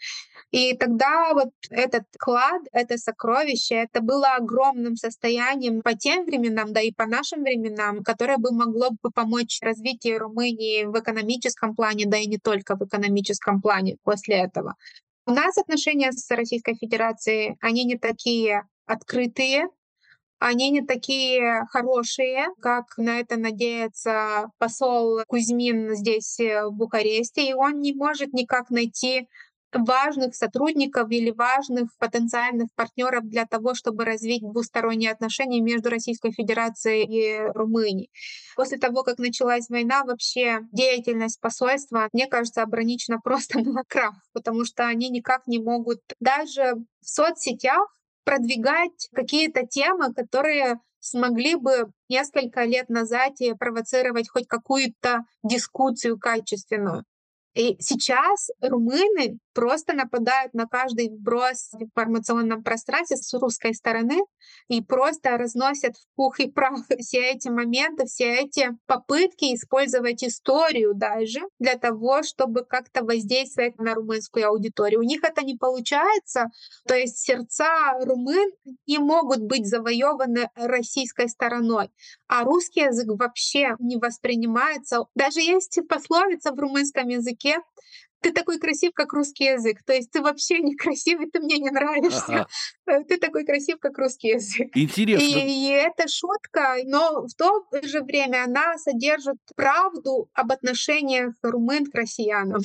И 0.51 0.75
тогда 0.75 1.35
вот 1.35 1.51
этот 1.69 2.05
клад, 2.19 2.63
это 2.73 2.97
сокровище, 2.97 3.75
это 3.75 4.01
было 4.01 4.37
огромным 4.37 4.97
состоянием 4.97 5.83
по 5.83 5.95
тем 5.95 6.25
временам, 6.25 6.73
да 6.73 6.81
и 6.81 6.91
по 6.91 7.05
нашим 7.05 7.43
временам, 7.43 8.03
которое 8.03 8.39
бы 8.39 8.51
могло 8.53 8.89
бы 8.91 9.11
помочь 9.11 9.59
развитию 9.61 10.19
Румынии 10.21 10.85
в 10.85 10.99
экономическом 10.99 11.75
плане, 11.75 12.07
да 12.07 12.17
и 12.17 12.27
не 12.27 12.39
только 12.39 12.77
в 12.77 12.87
экономическом 12.87 13.61
плане 13.61 13.99
после 14.05 14.37
этого. 14.37 14.77
У 15.27 15.33
нас 15.33 15.59
отношения 15.59 16.11
с 16.13 16.31
Российской 16.31 16.75
Федерацией, 16.75 17.57
они 17.61 17.85
не 17.85 17.99
такие 17.99 18.63
открытые, 18.87 19.69
они 20.39 20.71
не 20.71 20.83
такие 20.83 21.65
хорошие, 21.71 22.47
как 22.63 22.97
на 22.97 23.19
это 23.21 23.37
надеется 23.37 24.47
посол 24.59 25.21
Кузьмин 25.27 25.97
здесь, 25.97 26.39
э, 26.39 26.67
в 26.67 26.73
Бухаресте, 26.73 27.49
и 27.49 27.55
он 27.55 27.81
не 27.81 27.93
может 27.93 28.33
никак 28.33 28.71
найти 28.71 29.29
важных 29.73 30.35
сотрудников 30.35 31.11
или 31.11 31.31
важных 31.31 31.91
потенциальных 31.99 32.69
партнеров 32.75 33.29
для 33.29 33.47
того, 33.47 33.75
чтобы 33.75 34.05
развить 34.05 34.43
двусторонние 34.43 35.11
отношения 35.11 35.61
между 35.61 35.91
Российской 35.91 36.33
Федерацией 36.33 37.05
и 37.05 37.51
Румынией. 37.55 38.11
После 38.57 38.79
того, 38.79 39.03
как 39.03 39.19
началась 39.19 39.69
война, 39.69 40.05
вообще 40.05 40.61
деятельность 40.73 41.41
посольства, 41.41 42.09
мне 42.13 42.27
кажется, 42.27 42.63
оборонична 42.63 43.21
просто 43.23 43.61
на 43.61 43.85
крах, 43.85 44.15
потому 44.33 44.65
что 44.65 44.87
они 44.87 45.11
никак 45.11 45.47
не 45.47 45.59
могут 45.59 46.01
даже 46.21 46.75
в 47.01 47.09
соцсетях 47.09 47.89
продвигать 48.25 49.09
какие-то 49.15 49.67
темы, 49.67 50.13
которые 50.13 50.81
смогли 51.01 51.55
бы 51.55 51.91
несколько 52.09 52.65
лет 52.65 52.89
назад 52.89 53.35
провоцировать 53.59 54.29
хоть 54.29 54.47
какую-то 54.47 55.25
дискуссию 55.43 56.19
качественную. 56.19 57.05
И 57.55 57.77
сейчас 57.81 58.51
румыны 58.61 59.39
просто 59.59 59.93
нападают 59.93 60.55
на 60.55 60.69
каждый 60.69 61.09
вброс 61.09 61.71
в 61.73 61.83
информационном 61.83 62.63
пространстве 62.63 63.17
с 63.17 63.35
русской 63.35 63.75
стороны 63.75 64.21
и 64.69 64.81
просто 64.81 65.37
разносят 65.37 65.97
в 65.97 66.07
пух 66.15 66.39
и 66.39 66.49
прах 66.49 66.79
все 67.01 67.33
эти 67.33 67.49
моменты, 67.49 68.07
все 68.07 68.37
эти 68.37 68.71
попытки 68.87 69.53
использовать 69.57 70.23
историю 70.23 70.95
даже 70.95 71.41
для 71.59 71.77
того, 71.77 72.23
чтобы 72.23 72.65
как-то 72.65 73.03
воздействовать 73.03 73.77
на 73.79 73.95
румынскую 73.95 74.47
аудиторию. 74.47 75.01
У 75.01 75.03
них 75.03 75.25
это 75.25 75.45
не 75.45 75.57
получается, 75.57 76.47
то 76.87 76.95
есть 76.95 77.19
сердца 77.19 77.99
румын 78.01 78.53
не 78.87 78.99
могут 78.99 79.41
быть 79.41 79.67
завоеваны 79.67 80.51
российской 80.55 81.29
стороной, 81.29 81.91
а 82.29 82.45
русский 82.45 82.83
язык 82.83 83.09
вообще 83.09 83.75
не 83.81 83.97
воспринимается. 83.97 85.07
Даже 85.17 85.41
есть 85.41 85.81
пословица 85.89 86.53
в 86.53 86.61
румынском 86.61 87.09
языке, 87.09 87.57
ты 88.21 88.33
такой 88.33 88.59
красив, 88.59 88.93
как 88.95 89.13
русский 89.13 89.45
язык. 89.45 89.83
То 89.85 89.93
есть 89.93 90.11
ты 90.11 90.21
вообще 90.21 90.59
не 90.59 90.75
красивый, 90.77 91.31
ты 91.31 91.41
мне 91.41 91.59
не 91.59 91.71
нравишься. 91.71 92.25
Ага. 92.27 92.47
Э, 92.87 93.05
ты 93.05 93.19
такой 93.19 93.45
красив, 93.45 93.79
как 93.79 93.97
русский 93.99 94.29
язык. 94.29 94.69
Интересно. 94.75 95.25
И, 95.25 95.69
и 95.69 95.69
это 95.71 96.09
шутка, 96.09 96.77
но 96.85 97.27
в 97.27 97.35
то 97.35 97.65
же 97.83 98.03
время 98.03 98.45
она 98.45 98.77
содержит 98.79 99.39
правду 99.55 100.31
об 100.35 100.53
отношениях 100.53 101.35
румын 101.43 101.87
к 101.87 101.95
россиянам. 101.95 102.61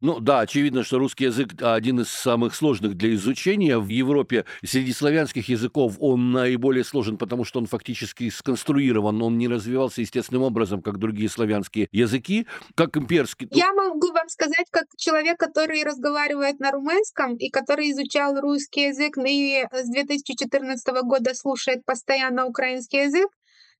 Ну 0.00 0.20
да, 0.20 0.40
очевидно, 0.40 0.84
что 0.84 0.98
русский 0.98 1.24
язык 1.24 1.60
один 1.60 2.00
из 2.00 2.08
самых 2.08 2.54
сложных 2.54 2.96
для 2.96 3.14
изучения. 3.14 3.78
В 3.78 3.88
Европе 3.88 4.44
среди 4.64 4.92
славянских 4.92 5.48
языков 5.48 5.96
он 5.98 6.30
наиболее 6.30 6.84
сложен, 6.84 7.18
потому 7.18 7.44
что 7.44 7.58
он 7.58 7.66
фактически 7.66 8.30
сконструирован, 8.30 9.20
он 9.20 9.38
не 9.38 9.48
развивался 9.48 10.00
естественным 10.00 10.44
образом, 10.44 10.82
как 10.82 10.98
другие 10.98 11.28
славянские 11.28 11.88
языки, 11.90 12.46
как 12.76 12.96
имперский. 12.96 13.48
Я 13.50 13.72
могу 13.72 14.12
вам 14.12 14.28
сказать, 14.28 14.66
как 14.70 14.84
человек, 14.96 15.36
который 15.36 15.82
разговаривает 15.82 16.60
на 16.60 16.70
румынском 16.70 17.34
и 17.34 17.50
который 17.50 17.90
изучал 17.90 18.40
русский 18.40 18.88
язык 18.88 19.18
и 19.18 19.66
с 19.72 19.90
2014 19.90 20.86
года 21.02 21.34
слушает 21.34 21.84
постоянно 21.84 22.46
украинский 22.46 23.04
язык, 23.04 23.28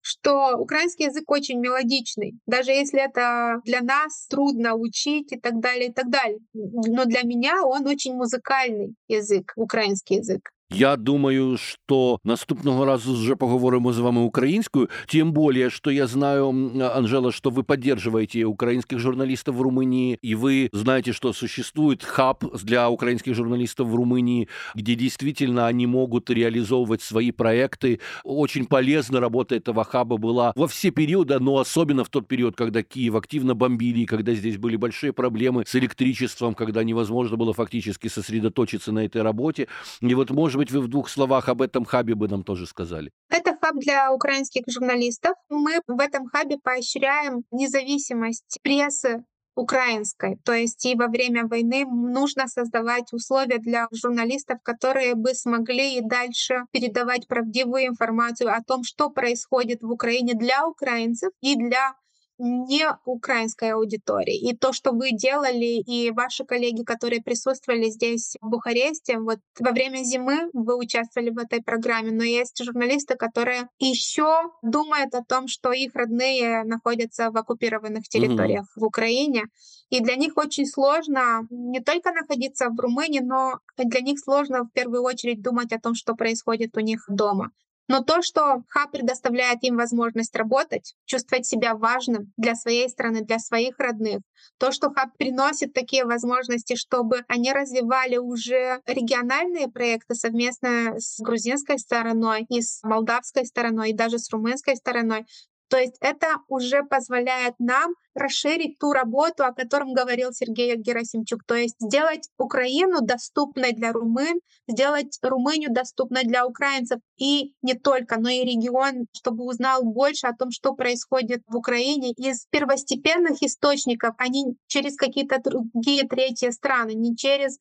что 0.09 0.56
украинский 0.56 1.04
язык 1.04 1.30
очень 1.30 1.61
мелодичный, 1.61 2.38
даже 2.46 2.70
если 2.70 2.98
это 2.98 3.61
для 3.64 3.82
нас 3.82 4.26
трудно 4.28 4.74
учить 4.74 5.32
и 5.32 5.38
так 5.38 5.61
далее, 5.61 5.90
и 5.90 5.92
так 5.92 6.09
далее. 6.09 6.38
Но 6.54 7.04
для 7.04 7.22
меня 7.22 7.62
он 7.62 7.86
очень 7.86 8.14
музыкальный 8.14 8.94
язык, 9.06 9.52
украинский 9.56 10.16
язык. 10.16 10.50
Я 10.70 10.96
думаю, 10.96 11.56
що 11.56 12.18
наступного 12.24 12.84
разу 12.84 13.14
вже 13.14 13.36
поговоримо 13.36 13.92
з 13.92 13.98
вами 13.98 14.20
українською. 14.20 14.88
Тем 15.06 15.32
более, 15.32 15.70
что 15.70 15.90
я 15.90 16.06
знаю, 16.06 16.48
Анжела, 16.94 17.32
что 17.32 17.50
вы 17.50 17.62
поддерживаете 17.62 18.44
украинских 18.44 18.98
журналистов 18.98 19.56
в 19.56 19.62
Румынии, 19.62 20.18
и 20.22 20.34
вы 20.34 20.68
знаете, 20.72 21.12
что 21.12 21.32
существует 21.32 22.04
хаб 22.04 22.44
для 22.64 22.90
украинских 22.90 23.34
журналистов 23.34 23.88
в 23.88 23.94
Румынии, 23.94 24.48
где 24.74 24.94
действительно 24.94 25.66
они 25.66 25.86
могут 25.86 26.28
реализовывать 26.28 27.00
свои 27.00 27.30
проекты. 27.30 28.00
Очень 28.24 28.66
полезна 28.66 29.20
работа 29.20 29.54
этого 29.54 29.84
хаба 29.84 30.18
была 30.18 30.52
во 30.54 30.66
все 30.66 30.90
периоды, 30.90 31.38
но 31.40 31.56
особенно 31.56 32.04
в 32.04 32.10
тот 32.10 32.28
период, 32.28 32.56
когда 32.56 32.82
Киев 32.82 33.14
активно 33.14 33.54
бомбили, 33.54 34.04
когда 34.04 34.34
здесь 34.34 34.58
были 34.58 34.76
большие 34.76 35.14
проблемы 35.14 35.64
с 35.66 35.74
электричеством, 35.74 36.54
когда 36.54 36.84
невозможно 36.84 37.38
было 37.38 37.54
фактически 37.54 38.08
сосредоточиться 38.08 38.92
на 38.92 39.06
этой 39.06 39.22
работе. 39.22 39.66
И 40.02 40.14
вот, 40.14 40.30
может 40.59 40.72
быть, 40.72 40.80
вы 40.80 40.86
в 40.86 40.88
двух 40.88 41.09
словах 41.09 41.48
об 41.48 41.62
этом 41.62 41.84
хабе 41.84 42.14
бы 42.14 42.28
нам 42.28 42.42
тоже 42.42 42.66
сказали. 42.66 43.11
Это 43.30 43.56
хаб 43.61 43.76
для 43.76 44.12
украинских 44.12 44.64
журналистов. 44.68 45.34
Мы 45.48 45.80
в 45.86 46.00
этом 46.00 46.26
хабе 46.26 46.56
поощряем 46.59 47.44
независимость 47.52 48.59
прессы 48.62 49.24
украинской. 49.54 50.36
То 50.44 50.52
есть 50.52 50.84
и 50.86 50.94
во 50.94 51.06
время 51.06 51.46
войны 51.46 51.84
нужно 51.84 52.48
создавать 52.48 53.12
условия 53.12 53.59
для 53.59 53.88
журналистов, 53.92 54.59
которые 54.62 55.14
бы 55.14 55.34
смогли 55.34 55.98
и 55.98 56.00
дальше 56.00 56.64
передавать 56.72 57.28
правдивую 57.28 57.86
информацию 57.86 58.52
о 58.52 58.62
том, 58.62 58.82
что 58.82 59.11
происходит 59.11 59.82
в 59.82 59.90
Украине 59.90 60.34
для 60.34 60.66
украинцев 60.66 61.30
и 61.40 61.54
для 61.54 61.94
не 62.39 62.86
украинской 63.05 63.72
аудитории. 63.72 64.36
И 64.36 64.57
то, 64.57 64.72
что 64.72 64.93
вы 64.93 65.11
делали, 65.12 65.80
и 65.80 66.11
ваши 66.11 66.45
коллеги, 66.45 66.82
которые 66.84 67.22
присутствовали 67.22 67.91
здесь 67.91 68.36
в 68.41 68.49
Бухаресте, 68.49 69.18
вот 69.18 69.41
во 69.59 69.72
время 69.72 70.05
зимы 70.05 70.51
вы 70.53 70.76
участвовали 70.76 71.30
в 71.30 71.39
этой 71.39 71.62
программе, 71.62 72.12
но 72.12 72.22
есть 72.22 72.62
журналисты, 72.62 73.16
которые 73.16 73.68
еще 73.78 74.51
думают 74.62 75.14
о 75.14 75.24
том, 75.24 75.49
что 75.49 75.72
их 75.72 75.95
родные 75.95 76.64
находятся 76.64 77.30
в 77.30 77.36
оккупированных 77.36 78.09
территориях 78.09 78.64
mm-hmm. 78.64 78.80
в 78.80 78.84
Украине. 78.84 79.45
И 79.91 80.01
для 80.01 80.16
них 80.16 80.36
очень 80.36 80.66
сложно 80.66 81.47
не 81.51 81.80
только 81.80 82.12
находиться 82.12 82.68
в 82.68 82.78
Румынии, 82.78 83.20
но 83.20 83.59
для 83.76 84.01
них 84.01 84.18
сложно 84.20 84.64
в 84.64 84.72
первую 84.72 85.03
очередь 85.03 85.43
думать 85.43 85.72
о 85.72 85.80
том, 85.80 85.95
что 85.95 86.14
происходит 86.14 86.76
у 86.76 86.80
них 86.80 87.05
дома. 87.09 87.51
Но 87.89 88.03
то, 88.03 88.20
что 88.20 88.62
хаб 88.68 88.93
предоставляет 88.93 89.62
им 89.62 89.76
возможность 89.76 90.36
работать, 90.36 90.95
чувствовать 91.07 91.47
себя 91.47 91.74
важным 91.74 92.32
для 92.36 92.55
своей 92.55 92.89
страны, 92.89 93.22
для 93.22 93.39
своих 93.39 93.78
родных, 93.78 94.20
то, 94.59 94.72
что 94.72 94.91
хаб 94.91 95.16
приносит 95.16 95.72
такие 95.72 96.05
возможности, 96.05 96.76
чтобы 96.76 97.24
они 97.28 97.53
развивали 97.53 98.18
уже 98.18 98.82
региональные 98.86 99.68
проекты 99.68 100.14
совместно 100.14 100.95
с 100.99 101.18
грузинской 101.18 101.78
стороной 101.78 102.45
и 102.51 102.61
с 102.61 102.82
молдавской 102.82 103.47
стороной, 103.47 103.91
и 103.91 103.97
даже 103.97 104.18
с 104.18 104.30
румынской 104.30 104.76
стороной, 104.76 105.24
то 105.68 105.78
есть 105.78 105.96
это 106.00 106.38
уже 106.48 106.82
позволяет 106.82 107.54
нам 107.58 107.94
расширить 108.14 108.78
ту 108.78 108.92
работу, 108.92 109.44
о 109.44 109.52
котором 109.52 109.92
говорил 109.92 110.32
Сергей 110.32 110.76
Герасимчук, 110.76 111.44
то 111.46 111.54
есть 111.54 111.76
сделать 111.78 112.28
Украину 112.36 113.00
доступной 113.00 113.72
для 113.72 113.92
румын, 113.92 114.40
сделать 114.66 115.18
Румынию 115.22 115.72
доступной 115.72 116.24
для 116.24 116.46
украинцев 116.46 116.98
и 117.16 117.54
не 117.62 117.74
только, 117.74 118.18
но 118.18 118.28
и 118.28 118.44
регион, 118.44 119.06
чтобы 119.12 119.44
узнал 119.44 119.84
больше 119.84 120.26
о 120.26 120.34
том, 120.34 120.50
что 120.50 120.74
происходит 120.74 121.42
в 121.46 121.56
Украине 121.56 122.10
из 122.12 122.46
первостепенных 122.50 123.42
источников, 123.42 124.14
а 124.18 124.28
не 124.28 124.56
через 124.66 124.96
какие-то 124.96 125.38
другие 125.38 126.06
третьи 126.08 126.50
страны, 126.50 126.94
не 126.94 127.16
через 127.16 127.58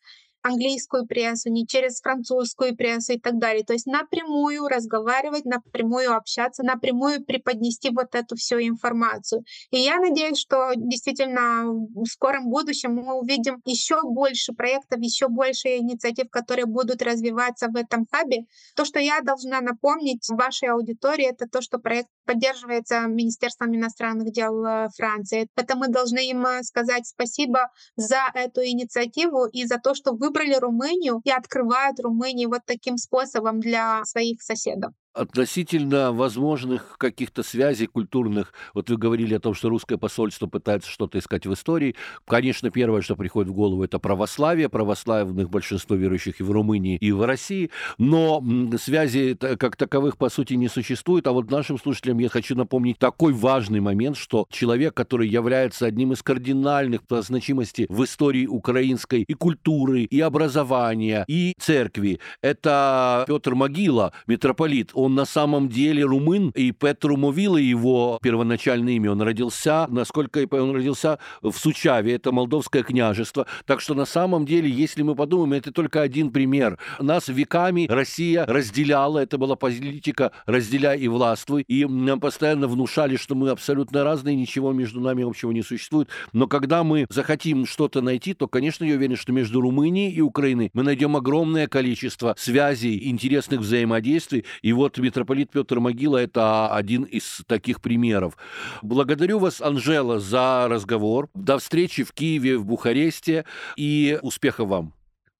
английскую 0.47 1.05
прессу, 1.05 1.49
не 1.49 1.67
через 1.67 2.01
французскую 2.01 2.75
прессу 2.75 3.13
и 3.13 3.19
так 3.19 3.37
далее. 3.37 3.63
То 3.63 3.73
есть 3.73 3.85
напрямую 3.85 4.67
разговаривать, 4.67 5.45
напрямую 5.45 6.15
общаться, 6.15 6.63
напрямую 6.63 7.23
преподнести 7.23 7.89
вот 7.89 8.15
эту 8.15 8.35
всю 8.35 8.59
информацию. 8.59 9.43
И 9.71 9.79
я 9.79 9.97
надеюсь, 9.97 10.39
что 10.39 10.71
действительно 10.75 11.65
в 11.67 12.05
скором 12.05 12.49
будущем 12.49 12.95
мы 12.95 13.19
увидим 13.19 13.61
еще 13.65 14.01
больше 14.03 14.53
проектов, 14.53 14.99
еще 15.01 15.27
больше 15.27 15.77
инициатив, 15.77 16.29
которые 16.29 16.65
будут 16.65 17.01
развиваться 17.01 17.67
в 17.67 17.75
этом 17.75 18.05
хабе. 18.11 18.45
То, 18.75 18.85
что 18.85 18.99
я 18.99 19.21
должна 19.21 19.61
напомнить 19.61 20.27
вашей 20.29 20.69
аудитории, 20.69 21.25
это 21.25 21.47
то, 21.47 21.61
что 21.61 21.79
проект 21.79 22.09
поддерживается 22.25 23.01
Министерством 23.07 23.75
иностранных 23.75 24.31
дел 24.31 24.63
э, 24.63 24.89
Франции. 24.95 25.47
Это 25.55 25.75
мы 25.75 25.87
должны 25.87 26.29
им 26.29 26.45
э, 26.45 26.63
сказать 26.63 27.07
спасибо 27.07 27.71
за 27.95 28.19
эту 28.33 28.61
инициативу 28.63 29.45
и 29.45 29.65
за 29.65 29.77
то, 29.79 29.95
что 29.95 30.13
выбрали 30.13 30.36
выбрали 30.38 30.59
Румынию 30.59 31.21
и 31.23 31.31
открывают 31.31 31.99
Румынию 31.99 32.49
вот 32.49 32.61
таким 32.65 32.97
способом 32.97 33.59
для 33.59 34.03
своих 34.05 34.41
соседов 34.41 34.93
относительно 35.18 36.11
возможных 36.11 36.97
каких-то 36.97 37.43
связей 37.43 37.88
культурных, 37.88 38.53
вот 38.74 38.89
вы 38.89 38.97
говорили 38.97 39.34
о 39.36 39.39
том, 39.39 39.53
что 39.53 39.70
русское 39.70 39.97
посольство 39.97 40.47
пытается 40.47 40.89
что-то 40.89 41.20
искать 41.20 41.45
в 41.45 41.53
истории. 41.53 41.95
Конечно, 42.26 42.70
первое, 42.70 43.01
что 43.01 43.15
приходит 43.15 43.51
в 43.51 43.55
голову, 43.55 43.84
это 43.84 43.99
православие. 43.99 44.70
Православных 44.70 45.49
большинство 45.49 45.95
верующих 45.95 46.39
и 46.39 46.43
в 46.43 46.51
Румынии, 46.51 46.97
и 46.97 47.11
в 47.11 47.26
России. 47.26 47.70
Но 47.97 48.43
связи 48.80 49.36
как 49.36 49.76
таковых, 49.76 50.18
по 50.18 50.30
сути, 50.30 50.53
не 50.53 50.68
существует. 50.68 51.28
А 51.28 51.32
вот 51.32 51.49
нашим 51.51 51.80
слушателям 51.80 52.20
я 52.20 52.30
хочу 52.30 52.55
напомнить 52.55 52.99
такой 52.99 53.34
важный 53.34 53.80
момент, 53.80 54.18
что 54.18 54.47
человек, 54.49 54.93
который 54.93 55.28
является 55.28 55.86
одним 55.86 56.13
из 56.13 56.22
кардинальных 56.22 57.03
по 57.03 57.22
значимости 57.22 57.86
в 57.89 58.03
истории 58.03 58.45
украинской 58.45 59.22
и 59.22 59.34
культуры, 59.34 60.03
и 60.03 60.20
образования, 60.20 61.26
и 61.28 61.53
церкви, 61.59 62.20
это 62.41 63.26
Петр 63.28 63.55
Могила, 63.55 64.13
митрополит. 64.28 64.91
Он 64.93 65.06
он 65.07 65.15
на 65.15 65.25
самом 65.25 65.69
деле 65.69 66.03
румын, 66.03 66.51
и 66.53 66.71
Петру 66.71 67.15
Мовила 67.15 67.57
его 67.57 68.19
первоначальное 68.21 68.93
имя. 68.93 69.11
Он 69.11 69.21
родился, 69.21 69.87
насколько 69.89 70.41
я 70.41 70.47
он 70.51 70.75
родился 70.75 71.17
в 71.41 71.53
Сучаве, 71.53 72.15
это 72.15 72.33
Молдовское 72.33 72.83
княжество. 72.83 73.47
Так 73.65 73.79
что 73.79 73.93
на 73.95 74.05
самом 74.05 74.45
деле, 74.45 74.69
если 74.69 75.01
мы 75.03 75.15
подумаем, 75.15 75.53
это 75.53 75.71
только 75.71 76.01
один 76.01 76.31
пример. 76.31 76.77
Нас 76.99 77.29
веками 77.29 77.87
Россия 77.89 78.45
разделяла, 78.45 79.19
это 79.19 79.37
была 79.37 79.55
политика 79.55 80.33
«разделяй 80.45 80.99
и 80.99 81.07
властвуй», 81.07 81.63
и 81.67 81.85
нам 81.85 82.19
постоянно 82.19 82.67
внушали, 82.67 83.15
что 83.15 83.33
мы 83.33 83.49
абсолютно 83.49 84.03
разные, 84.03 84.35
ничего 84.35 84.73
между 84.73 84.99
нами 84.99 85.23
общего 85.23 85.51
не 85.51 85.63
существует. 85.63 86.09
Но 86.33 86.47
когда 86.47 86.83
мы 86.83 87.07
захотим 87.09 87.65
что-то 87.65 88.01
найти, 88.01 88.33
то, 88.33 88.47
конечно, 88.47 88.83
я 88.83 88.95
уверен, 88.95 89.15
что 89.15 89.31
между 89.31 89.61
Румынией 89.61 90.11
и 90.11 90.19
Украиной 90.19 90.69
мы 90.73 90.83
найдем 90.83 91.15
огромное 91.15 91.67
количество 91.67 92.35
связей, 92.37 93.09
интересных 93.09 93.61
взаимодействий. 93.61 94.43
И 94.61 94.73
вот 94.73 94.96
митрополит 94.96 95.50
Петр 95.50 95.80
Могила – 95.80 96.18
это 96.18 96.68
один 96.68 97.02
из 97.04 97.42
таких 97.46 97.80
примеров. 97.80 98.36
Благодарю 98.82 99.38
вас, 99.38 99.60
Анжела, 99.60 100.20
за 100.20 100.68
разговор. 100.68 101.28
До 101.34 101.56
встречи 101.58 102.02
в 102.02 102.12
Киеве, 102.12 102.56
в 102.56 102.64
Бухаресте 102.64 103.44
и 103.76 104.18
успехов 104.22 104.68
вам. 104.68 104.92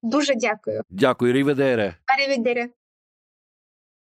Дуже 0.03 0.35
дякую. 0.35 0.83
Дякую, 0.91 1.33
Ріведере. 1.33 1.97
Арівідері. 2.07 2.67